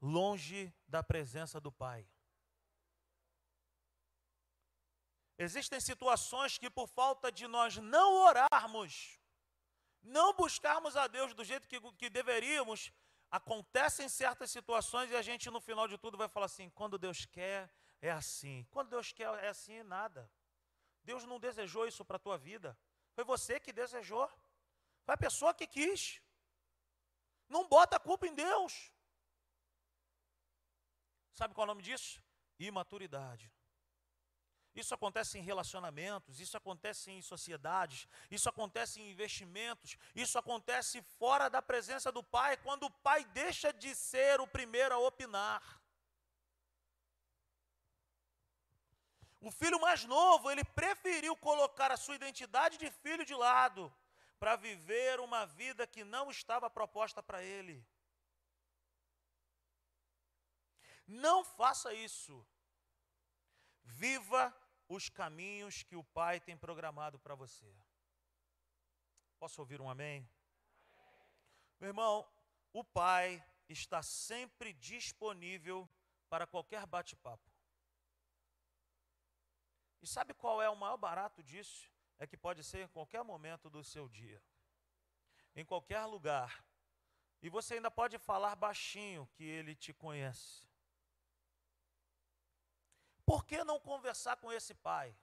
[0.00, 2.08] longe da presença do Pai.
[5.38, 9.18] Existem situações que, por falta de nós não orarmos,
[10.02, 12.92] não buscarmos a Deus do jeito que, que deveríamos,
[13.30, 17.24] acontecem certas situações e a gente no final de tudo vai falar assim: quando Deus
[17.24, 18.66] quer, é assim.
[18.70, 20.30] Quando Deus quer, é assim, nada.
[21.04, 22.76] Deus não desejou isso para a tua vida.
[23.14, 24.28] Foi você que desejou.
[25.04, 26.20] Foi a pessoa que quis.
[27.48, 28.92] Não bota a culpa em Deus.
[31.32, 32.22] Sabe qual é o nome disso?
[32.58, 33.50] Imaturidade.
[34.74, 41.50] Isso acontece em relacionamentos, isso acontece em sociedades, isso acontece em investimentos, isso acontece fora
[41.50, 45.82] da presença do pai, quando o pai deixa de ser o primeiro a opinar.
[49.42, 53.92] O filho mais novo, ele preferiu colocar a sua identidade de filho de lado
[54.38, 57.84] para viver uma vida que não estava proposta para ele.
[61.06, 62.46] Não faça isso.
[63.84, 64.54] Viva
[64.94, 67.74] os caminhos que o Pai tem programado para você.
[69.38, 70.18] Posso ouvir um amém?
[70.18, 71.26] amém?
[71.80, 72.28] Meu irmão,
[72.72, 75.88] o Pai está sempre disponível
[76.28, 77.50] para qualquer bate-papo.
[80.02, 81.90] E sabe qual é o maior barato disso?
[82.18, 84.42] É que pode ser em qualquer momento do seu dia,
[85.56, 86.64] em qualquer lugar.
[87.40, 90.71] E você ainda pode falar baixinho que ele te conhece.
[93.24, 95.16] Por que não conversar com esse pai?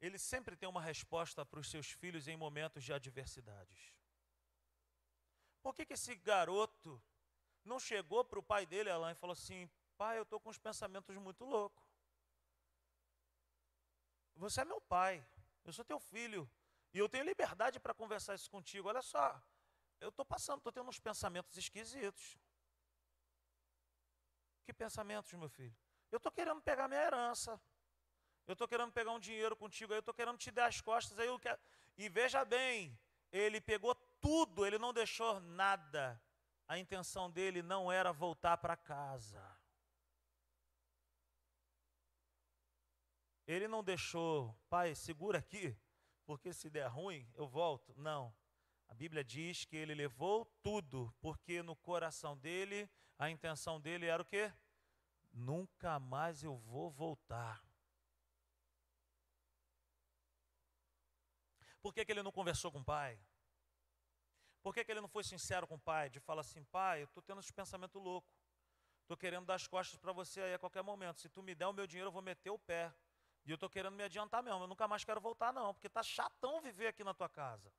[0.00, 3.94] Ele sempre tem uma resposta para os seus filhos em momentos de adversidades.
[5.62, 7.02] Por que, que esse garoto
[7.64, 10.58] não chegou para o pai dele, Alain, e falou assim: Pai, eu estou com uns
[10.58, 11.84] pensamentos muito loucos.
[14.36, 15.26] Você é meu pai,
[15.64, 16.48] eu sou teu filho,
[16.92, 18.88] e eu tenho liberdade para conversar isso contigo.
[18.88, 19.42] Olha só,
[19.98, 22.36] eu estou passando, estou tendo uns pensamentos esquisitos.
[24.66, 25.74] Que pensamentos, meu filho?
[26.10, 27.60] Eu estou querendo pegar minha herança.
[28.48, 31.16] Eu estou querendo pegar um dinheiro contigo aí, eu estou querendo te dar as costas
[31.20, 31.28] aí.
[31.38, 31.58] Quero...
[31.96, 32.98] E veja bem,
[33.30, 36.20] ele pegou tudo, ele não deixou nada.
[36.66, 39.40] A intenção dele não era voltar para casa.
[43.46, 45.76] Ele não deixou, pai, segura aqui,
[46.24, 47.94] porque se der ruim, eu volto.
[47.96, 48.34] Não.
[48.88, 54.22] A Bíblia diz que ele levou tudo, porque no coração dele, a intenção dele era
[54.22, 54.52] o quê?
[55.32, 57.62] Nunca mais eu vou voltar.
[61.82, 63.20] Por que, que ele não conversou com o pai?
[64.62, 66.10] Por que, que ele não foi sincero com o pai?
[66.10, 68.28] De falar assim, pai, eu estou tendo esse pensamento louco.
[69.02, 71.20] Estou querendo dar as costas para você aí a qualquer momento.
[71.20, 72.92] Se tu me der o meu dinheiro, eu vou meter o pé.
[73.44, 74.64] E eu estou querendo me adiantar mesmo.
[74.64, 77.72] Eu nunca mais quero voltar, não, porque está chatão viver aqui na tua casa.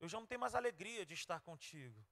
[0.00, 2.04] Eu já não tenho mais alegria de estar contigo.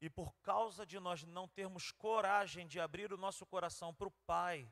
[0.00, 4.10] E por causa de nós não termos coragem de abrir o nosso coração para o
[4.26, 4.70] Pai,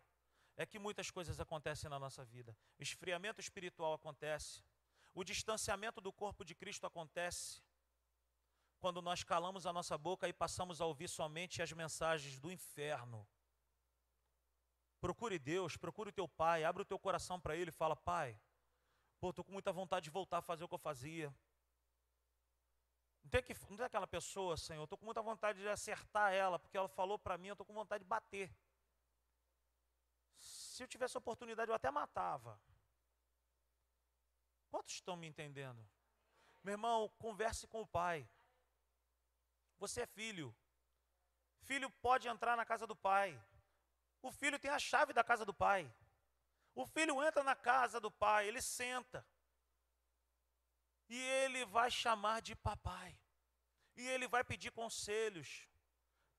[0.56, 2.56] é que muitas coisas acontecem na nossa vida.
[2.78, 4.62] Esfriamento espiritual acontece.
[5.12, 7.62] O distanciamento do corpo de Cristo acontece
[8.78, 13.26] quando nós calamos a nossa boca e passamos a ouvir somente as mensagens do inferno.
[15.00, 18.38] Procure Deus, procure o teu pai, abre o teu coração para ele e fala: Pai,
[19.18, 21.34] pô, estou com muita vontade de voltar a fazer o que eu fazia.
[23.24, 26.58] Não tem, que, não tem aquela pessoa, Senhor, estou com muita vontade de acertar ela,
[26.58, 28.54] porque ela falou para mim, eu estou com vontade de bater.
[30.38, 32.60] Se eu tivesse oportunidade, eu até matava.
[34.68, 35.82] Quantos estão me entendendo?
[36.62, 38.28] Meu irmão, converse com o pai.
[39.78, 40.54] Você é filho.
[41.62, 43.40] Filho pode entrar na casa do pai.
[44.20, 45.90] O filho tem a chave da casa do pai.
[46.74, 49.26] O filho entra na casa do pai, ele senta.
[51.08, 53.18] E ele vai chamar de papai.
[53.96, 55.68] E ele vai pedir conselhos.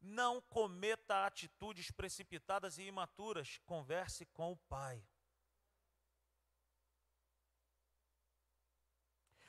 [0.02, 3.60] Não cometa atitudes precipitadas e imaturas.
[3.66, 5.04] Converse com o pai.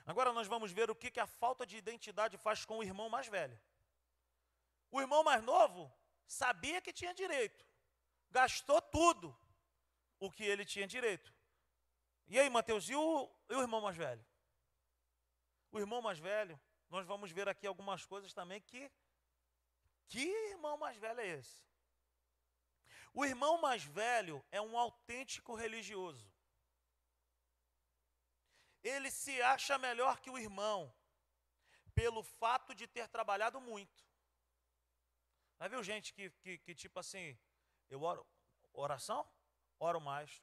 [0.07, 3.09] Agora nós vamos ver o que, que a falta de identidade faz com o irmão
[3.09, 3.59] mais velho.
[4.91, 5.93] O irmão mais novo
[6.27, 7.65] sabia que tinha direito,
[8.31, 9.37] gastou tudo
[10.21, 11.35] o que ele tinha direito.
[12.29, 14.25] E aí, Mateus, e o, e o irmão mais velho?
[15.71, 18.91] O irmão mais velho, nós vamos ver aqui algumas coisas também que.
[20.09, 21.61] Que irmão mais velho é esse?
[23.13, 26.31] O irmão mais velho é um autêntico religioso.
[28.83, 30.95] Ele se acha melhor que o irmão,
[31.95, 34.07] pelo fato de ter trabalhado muito.
[35.59, 37.37] Já viu gente que, que, que tipo assim,
[37.89, 38.25] eu oro,
[38.73, 39.27] oração?
[39.79, 40.43] Oro mais.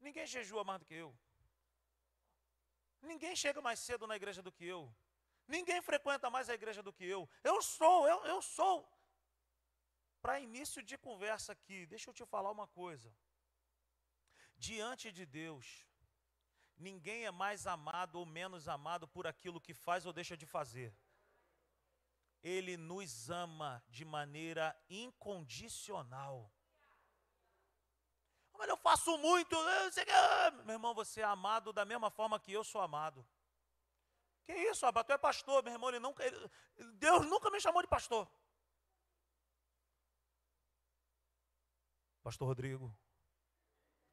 [0.00, 1.16] Ninguém jejua mais do que eu.
[3.02, 4.94] Ninguém chega mais cedo na igreja do que eu.
[5.46, 7.28] Ninguém frequenta mais a igreja do que eu.
[7.44, 8.88] Eu sou, eu, eu sou.
[10.20, 13.14] Para início de conversa aqui, deixa eu te falar uma coisa.
[14.56, 15.86] Diante de Deus,
[16.76, 20.96] ninguém é mais amado ou menos amado por aquilo que faz ou deixa de fazer.
[22.42, 26.52] Ele nos ama de maneira incondicional.
[28.58, 29.56] Mas eu faço muito.
[30.64, 33.26] Meu irmão, você é amado da mesma forma que eu sou amado.
[34.44, 35.02] Que isso, Abba?
[35.04, 35.88] Tu é pastor, meu irmão.
[35.88, 36.50] Ele nunca, ele,
[36.94, 38.28] Deus nunca me chamou de pastor.
[42.22, 42.92] Pastor Rodrigo,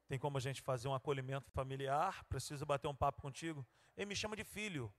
[0.06, 2.24] tem como a gente fazer um acolhimento familiar?
[2.24, 3.66] Preciso bater um papo contigo?
[3.96, 4.92] Ele me chama de filho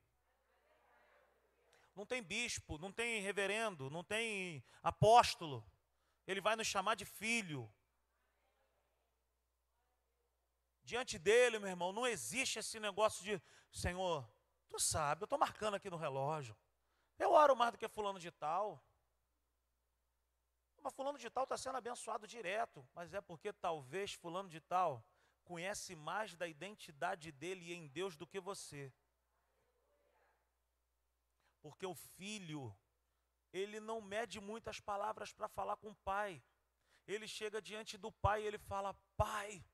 [1.95, 5.65] não tem bispo, não tem reverendo, não tem apóstolo.
[6.27, 7.71] Ele vai nos chamar de filho.
[10.85, 14.23] Diante dele, meu irmão, não existe esse negócio de, Senhor,
[14.69, 16.55] tu sabe, eu estou marcando aqui no relógio.
[17.17, 18.79] Eu oro mais do que fulano de tal.
[20.83, 22.87] Mas fulano de tal está sendo abençoado direto.
[22.93, 25.03] Mas é porque talvez fulano de tal
[25.43, 28.93] conhece mais da identidade dele em Deus do que você.
[31.63, 32.77] Porque o filho,
[33.51, 36.43] ele não mede muitas palavras para falar com o pai.
[37.07, 39.65] Ele chega diante do pai e ele fala: Pai,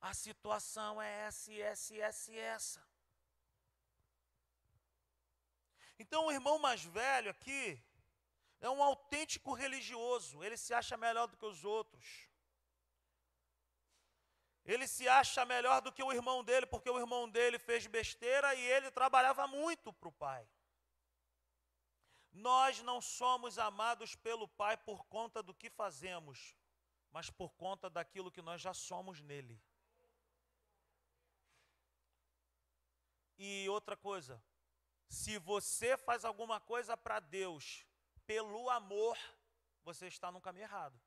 [0.00, 2.88] a situação é essa, essa, essa essa.
[5.98, 7.82] Então o irmão mais velho aqui
[8.60, 12.28] é um autêntico religioso, ele se acha melhor do que os outros.
[14.64, 18.54] Ele se acha melhor do que o irmão dele, porque o irmão dele fez besteira
[18.54, 20.46] e ele trabalhava muito para o pai.
[22.30, 26.54] Nós não somos amados pelo Pai por conta do que fazemos,
[27.10, 29.60] mas por conta daquilo que nós já somos nele.
[33.38, 34.42] E outra coisa,
[35.08, 37.86] se você faz alguma coisa para Deus
[38.26, 39.16] pelo amor,
[39.82, 41.00] você está no caminho errado.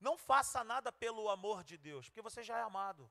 [0.00, 3.10] Não faça nada pelo amor de Deus, porque você já é amado.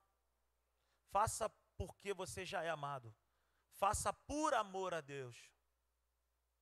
[1.12, 3.14] Faça porque você já é amado.
[3.72, 5.52] Faça por amor a Deus.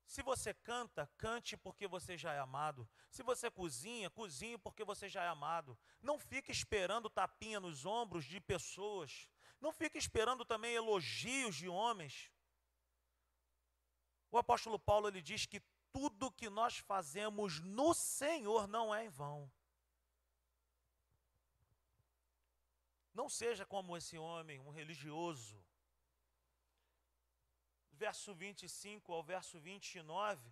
[0.06, 2.90] Se você canta, cante porque você já é amado.
[3.10, 5.78] Se você cozinha, cozinhe porque você já é amado.
[6.02, 9.30] Não fique esperando tapinha nos ombros de pessoas
[9.62, 12.32] Não fique esperando também elogios de homens.
[14.32, 15.62] O apóstolo Paulo ele diz que
[15.93, 19.51] tudo que nós fazemos no Senhor não é em vão.
[23.14, 25.64] Não seja como esse homem, um religioso.
[27.91, 30.51] Verso 25 ao verso 29,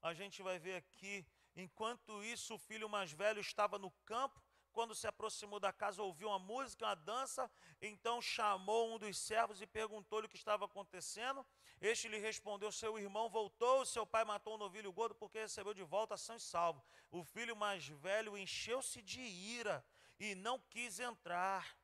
[0.00, 1.26] a gente vai ver aqui,
[1.56, 4.40] enquanto isso o filho mais velho estava no campo,
[4.80, 7.50] quando se aproximou da casa, ouviu uma música, uma dança,
[7.82, 11.46] então chamou um dos servos e perguntou-lhe o que estava acontecendo.
[11.82, 15.82] Este lhe respondeu: Seu irmão voltou, seu pai matou um novilho gordo porque recebeu de
[15.82, 16.82] volta são e salvo.
[17.10, 19.84] O filho mais velho encheu-se de ira
[20.18, 21.76] e não quis entrar.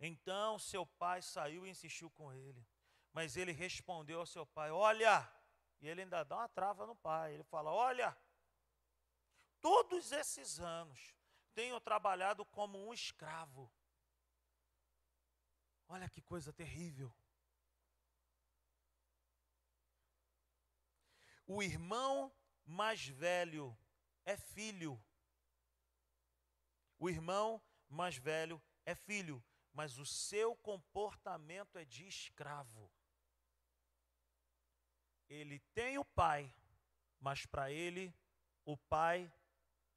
[0.00, 2.66] Então seu pai saiu e insistiu com ele.
[3.12, 5.30] Mas ele respondeu ao seu pai: Olha,
[5.82, 7.34] e ele ainda dá uma trava no pai.
[7.34, 8.16] Ele fala: Olha,
[9.60, 11.17] todos esses anos
[11.58, 13.68] tenho trabalhado como um escravo.
[15.88, 17.12] Olha que coisa terrível.
[21.44, 22.32] O irmão
[22.64, 23.76] mais velho
[24.24, 25.02] é filho.
[26.96, 32.88] O irmão mais velho é filho, mas o seu comportamento é de escravo.
[35.28, 36.54] Ele tem o pai,
[37.18, 38.14] mas para ele
[38.64, 39.28] o pai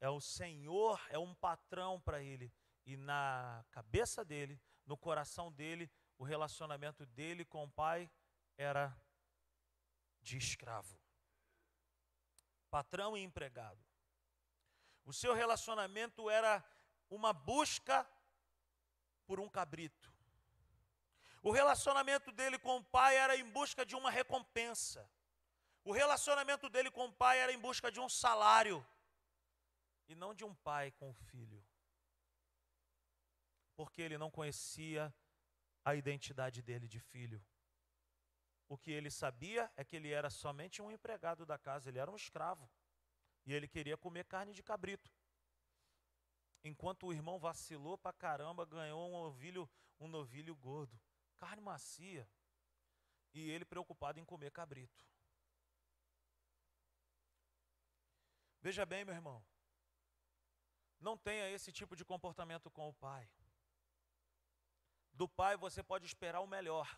[0.02, 2.52] é o Senhor, é um patrão para ele.
[2.84, 5.88] E na cabeça dele, no coração dele,
[6.18, 8.10] o relacionamento dele com o pai
[8.58, 9.00] era
[10.20, 10.98] de escravo.
[12.68, 13.80] Patrão e empregado.
[15.04, 16.64] O seu relacionamento era
[17.08, 18.04] uma busca
[19.24, 20.12] por um cabrito.
[21.44, 25.08] O relacionamento dele com o pai era em busca de uma recompensa.
[25.84, 28.84] O relacionamento dele com o pai era em busca de um salário
[30.12, 31.64] e não de um pai com o filho.
[33.74, 35.12] Porque ele não conhecia
[35.84, 37.44] a identidade dele de filho.
[38.68, 42.10] O que ele sabia é que ele era somente um empregado da casa, ele era
[42.10, 42.70] um escravo.
[43.44, 45.10] E ele queria comer carne de cabrito.
[46.62, 50.98] Enquanto o irmão vacilou pra caramba, ganhou um novilho, um novilho gordo,
[51.36, 52.28] carne macia.
[53.34, 55.04] E ele preocupado em comer cabrito.
[58.60, 59.44] Veja bem, meu irmão.
[61.02, 63.28] Não tenha esse tipo de comportamento com o pai.
[65.12, 66.88] Do pai você pode esperar o melhor,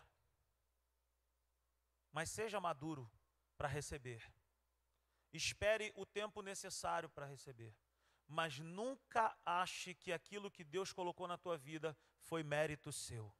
[2.11, 3.11] mas seja maduro
[3.57, 4.23] para receber.
[5.33, 7.75] Espere o tempo necessário para receber,
[8.27, 13.35] mas nunca ache que aquilo que Deus colocou na tua vida foi mérito seu.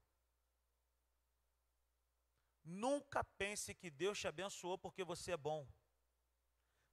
[2.64, 5.66] Nunca pense que Deus te abençoou porque você é bom.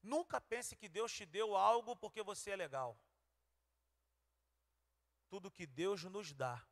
[0.02, 3.00] Nunca pense que Deus te deu algo porque você é legal
[5.32, 6.62] tudo que Deus nos dá,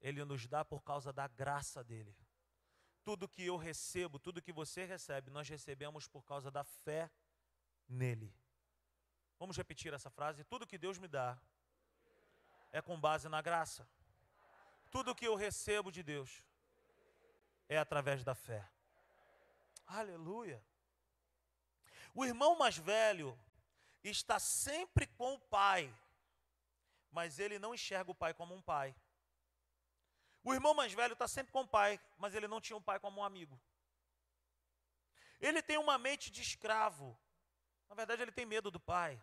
[0.00, 2.12] Ele nos dá por causa da graça dEle.
[3.04, 7.08] Tudo que eu recebo, tudo que você recebe, nós recebemos por causa da fé
[7.88, 8.34] nele.
[9.38, 10.42] Vamos repetir essa frase?
[10.42, 11.40] Tudo que Deus me dá
[12.72, 13.88] é com base na graça.
[14.90, 16.42] Tudo que eu recebo de Deus
[17.68, 18.68] é através da fé.
[19.86, 20.60] Aleluia.
[22.12, 23.38] O irmão mais velho
[24.02, 25.94] está sempre com o pai
[27.12, 28.96] mas ele não enxerga o pai como um pai.
[30.42, 32.98] O irmão mais velho está sempre com o pai, mas ele não tinha um pai
[32.98, 33.60] como um amigo.
[35.38, 37.16] Ele tem uma mente de escravo.
[37.88, 39.20] Na verdade, ele tem medo do pai.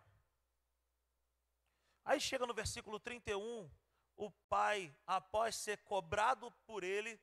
[2.05, 3.69] Aí chega no versículo 31,
[4.15, 7.19] o pai, após ser cobrado por ele,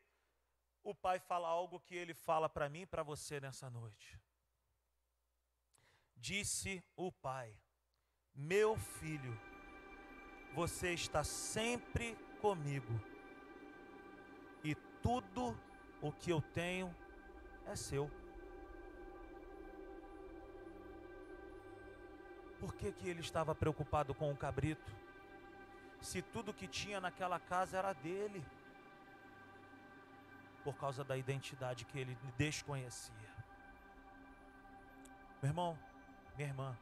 [0.82, 4.20] o pai fala algo que ele fala para mim e para você nessa noite.
[6.14, 7.56] Disse o pai:
[8.34, 9.38] Meu filho,
[10.57, 12.98] você está sempre comigo,
[14.64, 15.54] e tudo
[16.00, 16.96] o que eu tenho
[17.66, 18.11] é seu.
[22.59, 24.90] Por que, que ele estava preocupado com o cabrito?
[26.00, 28.42] Se tudo que tinha naquela casa era dele,
[30.64, 33.30] por causa da identidade que ele desconhecia.
[35.42, 35.78] Meu irmão,
[36.34, 36.74] minha irmã,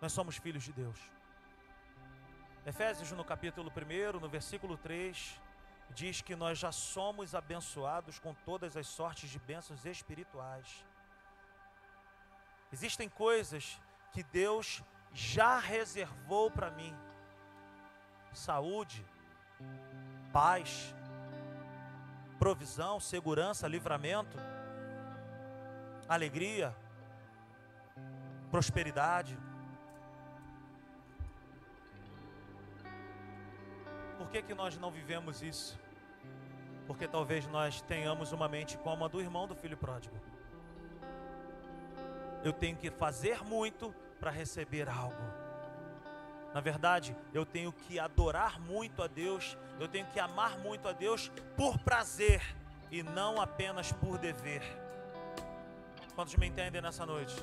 [0.00, 1.15] nós somos filhos de Deus.
[2.66, 5.40] Efésios, no capítulo 1, no versículo 3,
[5.90, 10.84] diz que nós já somos abençoados com todas as sortes de bênçãos espirituais.
[12.72, 13.80] Existem coisas
[14.12, 16.92] que Deus já reservou para mim:
[18.32, 19.06] saúde,
[20.32, 20.92] paz,
[22.36, 24.36] provisão, segurança, livramento,
[26.08, 26.76] alegria,
[28.50, 29.38] prosperidade.
[34.18, 35.78] Por que, que nós não vivemos isso?
[36.86, 40.16] Porque talvez nós tenhamos uma mente como a do irmão do filho pródigo.
[42.44, 45.46] Eu tenho que fazer muito para receber algo.
[46.54, 50.92] Na verdade, eu tenho que adorar muito a Deus, eu tenho que amar muito a
[50.92, 52.40] Deus por prazer
[52.90, 54.62] e não apenas por dever.
[56.14, 57.34] Quantos me entendem nessa noite?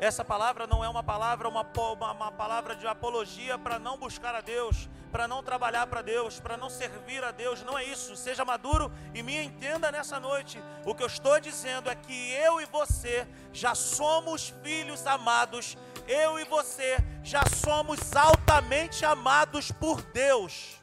[0.00, 4.40] Essa palavra não é uma palavra, uma, uma, palavra de apologia para não buscar a
[4.40, 7.62] Deus, para não trabalhar para Deus, para não servir a Deus.
[7.62, 8.16] Não é isso.
[8.16, 10.60] Seja maduro e me entenda nessa noite.
[10.84, 15.78] O que eu estou dizendo é que eu e você já somos filhos amados.
[16.08, 20.82] Eu e você já somos altamente amados por Deus.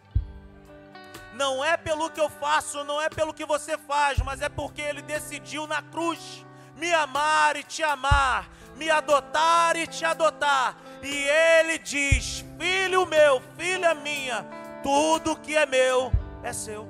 [1.34, 4.82] Não é pelo que eu faço, não é pelo que você faz, mas é porque
[4.82, 6.46] Ele decidiu na cruz
[6.76, 10.76] me amar e te amar me adotar e te adotar.
[11.02, 14.46] E ele diz: Filho meu, filha minha,
[14.84, 16.12] tudo que é meu
[16.44, 16.88] é seu.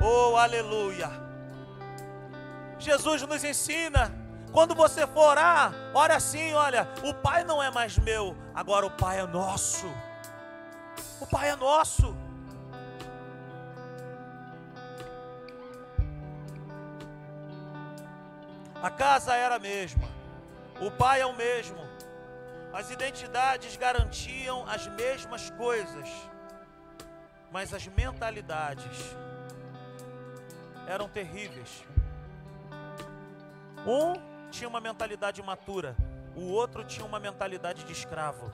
[0.00, 1.10] Oh, aleluia.
[2.78, 4.12] Jesus nos ensina,
[4.52, 8.90] quando você for orar, ora assim, olha, o Pai não é mais meu, agora o
[8.90, 9.86] Pai é nosso.
[11.20, 12.16] O Pai é nosso.
[18.86, 20.08] A casa era a mesma,
[20.80, 21.76] o pai é o mesmo,
[22.72, 26.08] as identidades garantiam as mesmas coisas,
[27.50, 29.16] mas as mentalidades
[30.86, 31.84] eram terríveis.
[33.84, 34.22] Um
[34.52, 35.96] tinha uma mentalidade matura,
[36.36, 38.52] o outro tinha uma mentalidade de escravo.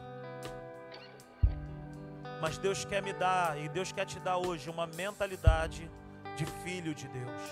[2.40, 5.90] Mas Deus quer me dar, e Deus quer te dar hoje, uma mentalidade
[6.36, 7.42] de filho de Deus.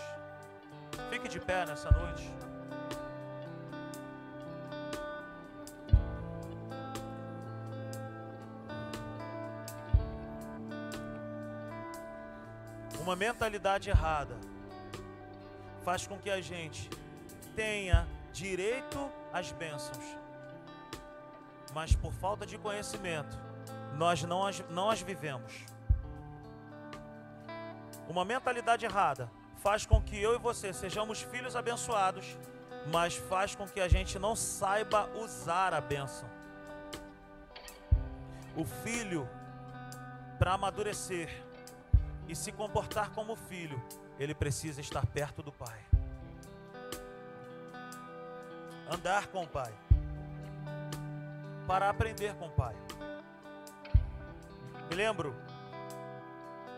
[1.10, 2.49] Fique de pé nessa noite.
[13.00, 14.36] Uma mentalidade errada
[15.84, 16.88] faz com que a gente
[17.56, 20.04] tenha direito às bênçãos,
[21.72, 23.38] mas por falta de conhecimento,
[23.96, 25.64] nós não as, não as vivemos.
[28.06, 32.36] Uma mentalidade errada faz com que eu e você sejamos filhos abençoados,
[32.92, 36.28] mas faz com que a gente não saiba usar a bênção.
[38.56, 39.28] O filho,
[40.38, 41.30] para amadurecer,
[42.30, 43.82] e se comportar como filho,
[44.16, 45.80] ele precisa estar perto do Pai.
[48.88, 49.74] Andar com o Pai.
[51.66, 52.76] Para aprender com o Pai.
[54.88, 55.34] Me lembro,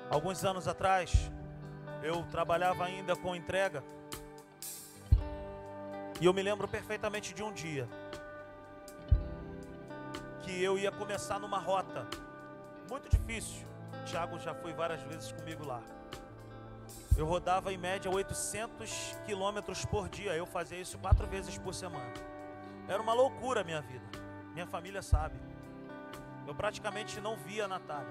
[0.09, 1.31] alguns anos atrás,
[2.03, 3.85] eu trabalhava ainda com entrega.
[6.19, 7.87] E eu me lembro perfeitamente de um dia
[10.43, 12.09] que eu ia começar numa rota
[12.89, 13.72] muito difícil.
[14.03, 15.81] Tiago já foi várias vezes comigo lá.
[17.17, 20.33] Eu rodava em média 800 quilômetros por dia.
[20.35, 22.13] Eu fazia isso quatro vezes por semana.
[22.89, 24.05] Era uma loucura a minha vida.
[24.53, 25.39] Minha família sabe.
[26.47, 28.11] Eu praticamente não via a Natália.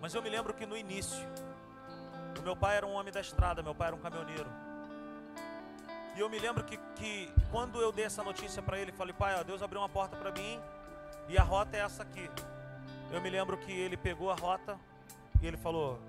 [0.00, 1.26] Mas eu me lembro que no início,
[2.38, 4.50] o meu pai era um homem da estrada, meu pai era um caminhoneiro.
[6.14, 9.38] E eu me lembro que, que quando eu dei essa notícia para ele, falei, pai,
[9.38, 10.60] ó, Deus abriu uma porta para mim
[11.28, 12.30] e a rota é essa aqui.
[13.12, 14.78] Eu me lembro que ele pegou a rota
[15.40, 16.00] e ele falou,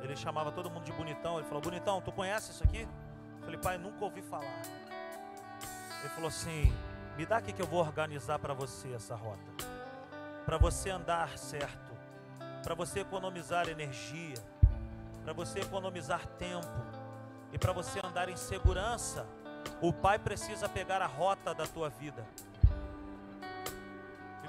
[0.00, 2.88] ele chamava todo mundo de bonitão, ele falou, bonitão, tu conhece isso aqui?
[3.38, 4.62] Eu falei, pai, nunca ouvi falar.
[6.00, 6.72] Ele falou assim,
[7.16, 9.42] me dá aqui que eu vou organizar para você essa rota.
[10.46, 11.92] Para você andar certo,
[12.62, 14.36] para você economizar energia,
[15.22, 16.66] para você economizar tempo
[17.52, 19.26] e para você andar em segurança,
[19.80, 22.24] o pai precisa pegar a rota da tua vida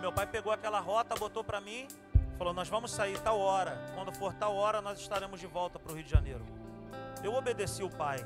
[0.03, 1.87] meu pai pegou aquela rota, botou para mim,
[2.37, 3.79] falou: Nós vamos sair tal hora.
[3.95, 6.45] Quando for tal hora, nós estaremos de volta para o Rio de Janeiro.
[7.23, 8.17] Eu obedeci o pai,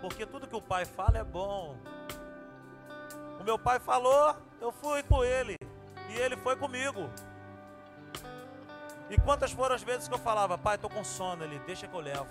[0.00, 1.76] porque tudo que o pai fala é bom.
[3.40, 5.56] O meu pai falou, eu fui com ele,
[6.10, 7.08] e ele foi comigo.
[9.08, 11.94] E quantas foram as vezes que eu falava, pai, estou com sono, ele, deixa que
[11.94, 12.26] eu levo.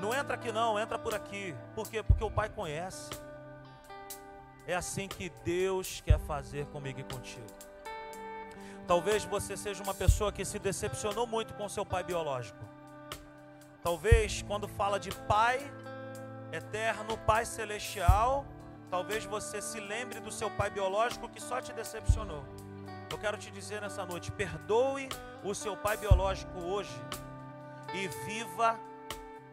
[0.00, 1.54] Não entra aqui não, entra por aqui.
[1.72, 2.02] Por quê?
[2.02, 3.10] Porque o pai conhece.
[4.66, 7.46] É assim que Deus quer fazer comigo e contigo.
[8.86, 12.58] Talvez você seja uma pessoa que se decepcionou muito com seu pai biológico.
[13.82, 15.58] Talvez quando fala de pai
[16.52, 18.46] eterno, pai celestial,
[18.90, 22.44] talvez você se lembre do seu pai biológico que só te decepcionou.
[23.10, 25.08] Eu quero te dizer nessa noite: perdoe
[25.42, 26.98] o seu pai biológico hoje
[27.94, 28.78] e viva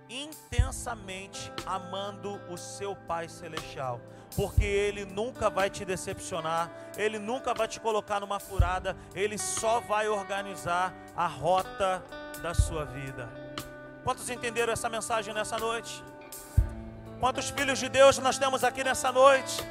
[0.09, 4.01] intensamente amando o seu Pai Celestial,
[4.35, 9.79] porque Ele nunca vai te decepcionar, Ele nunca vai te colocar numa furada, Ele só
[9.79, 12.03] vai organizar a rota
[12.41, 13.29] da sua vida.
[14.03, 16.03] Quantos entenderam essa mensagem nessa noite?
[17.19, 19.63] Quantos filhos de Deus nós temos aqui nessa noite?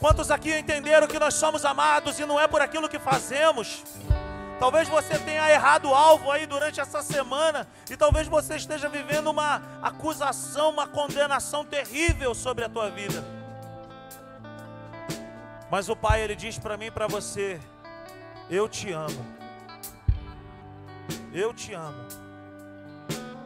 [0.00, 3.84] Quantos aqui entenderam que nós somos amados e não é por aquilo que fazemos?
[4.58, 9.28] Talvez você tenha errado o alvo aí durante essa semana e talvez você esteja vivendo
[9.28, 13.33] uma acusação, uma condenação terrível sobre a tua vida.
[15.74, 17.58] Mas o Pai ele diz para mim e para você:
[18.48, 19.26] Eu te amo.
[21.32, 22.06] Eu te amo.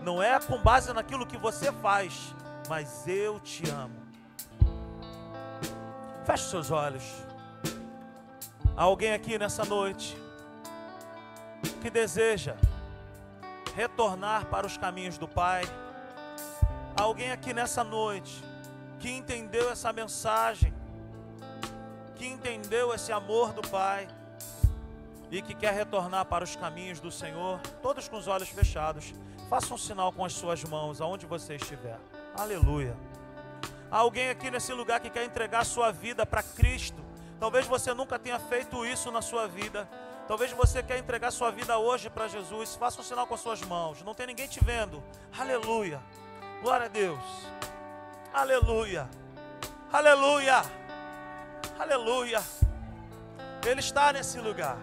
[0.03, 2.35] Não é com base naquilo que você faz,
[2.69, 3.97] mas eu te amo.
[6.27, 7.03] Feche seus olhos.
[8.77, 10.15] Há alguém aqui nessa noite
[11.81, 12.57] que deseja
[13.75, 15.63] retornar para os caminhos do Pai.
[16.95, 18.45] Há alguém aqui nessa noite
[18.99, 20.75] que entendeu essa mensagem,
[22.19, 24.09] que entendeu esse amor do Pai
[25.31, 29.15] e que quer retornar para os caminhos do Senhor, todos com os olhos fechados.
[29.49, 31.99] Faça um sinal com as suas mãos aonde você estiver.
[32.37, 32.97] Aleluia.
[33.91, 37.03] Há alguém aqui nesse lugar que quer entregar sua vida para Cristo.
[37.39, 39.89] Talvez você nunca tenha feito isso na sua vida.
[40.27, 42.75] Talvez você quer entregar sua vida hoje para Jesus.
[42.75, 44.03] Faça um sinal com as suas mãos.
[44.03, 45.03] Não tem ninguém te vendo.
[45.39, 46.01] Aleluia.
[46.63, 47.23] Glória a Deus.
[48.35, 49.09] Aleluia.
[49.91, 50.78] Aleluia.
[51.79, 52.43] Aleluia.
[53.65, 54.77] Ele está nesse lugar.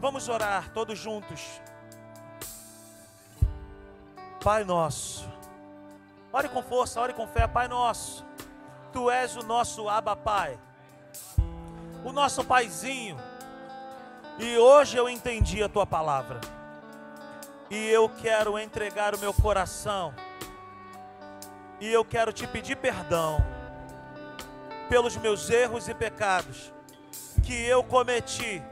[0.00, 1.60] Vamos orar todos juntos.
[4.42, 5.28] Pai nosso.
[6.32, 8.24] Ore com força, ore com fé, Pai nosso.
[8.92, 10.58] Tu és o nosso Abba Pai.
[12.02, 13.18] O nosso paizinho.
[14.38, 16.40] E hoje eu entendi a tua palavra.
[17.68, 20.14] E eu quero entregar o meu coração.
[21.78, 23.55] E eu quero te pedir perdão
[24.88, 26.72] pelos meus erros e pecados
[27.42, 28.62] que eu cometi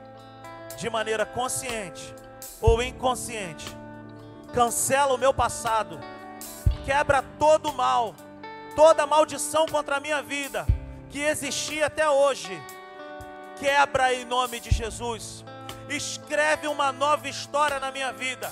[0.77, 2.15] de maneira consciente
[2.61, 3.67] ou inconsciente
[4.55, 5.99] cancela o meu passado,
[6.85, 8.15] quebra todo o mal,
[8.77, 10.65] toda maldição contra a minha vida
[11.11, 12.63] que existia até hoje.
[13.59, 15.45] Quebra em nome de Jesus.
[15.89, 18.51] Escreve uma nova história na minha vida,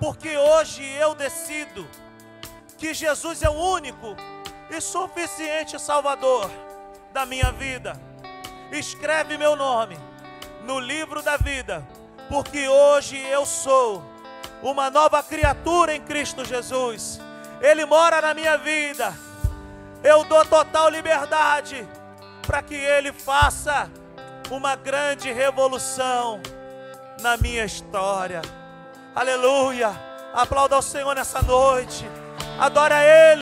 [0.00, 1.88] porque hoje eu decido
[2.76, 4.16] que Jesus é o único
[4.68, 6.50] e suficiente Salvador
[7.12, 8.00] da minha vida.
[8.72, 9.98] Escreve meu nome
[10.64, 11.86] no livro da vida,
[12.28, 14.02] porque hoje eu sou
[14.62, 17.20] uma nova criatura em Cristo Jesus.
[17.60, 19.12] Ele mora na minha vida.
[20.02, 21.86] Eu dou total liberdade
[22.46, 23.90] para que Ele faça
[24.50, 26.40] uma grande revolução
[27.20, 28.40] na minha história.
[29.14, 29.90] Aleluia.
[30.32, 32.06] Aplauda ao Senhor nessa noite.
[32.58, 33.40] Adora Ele.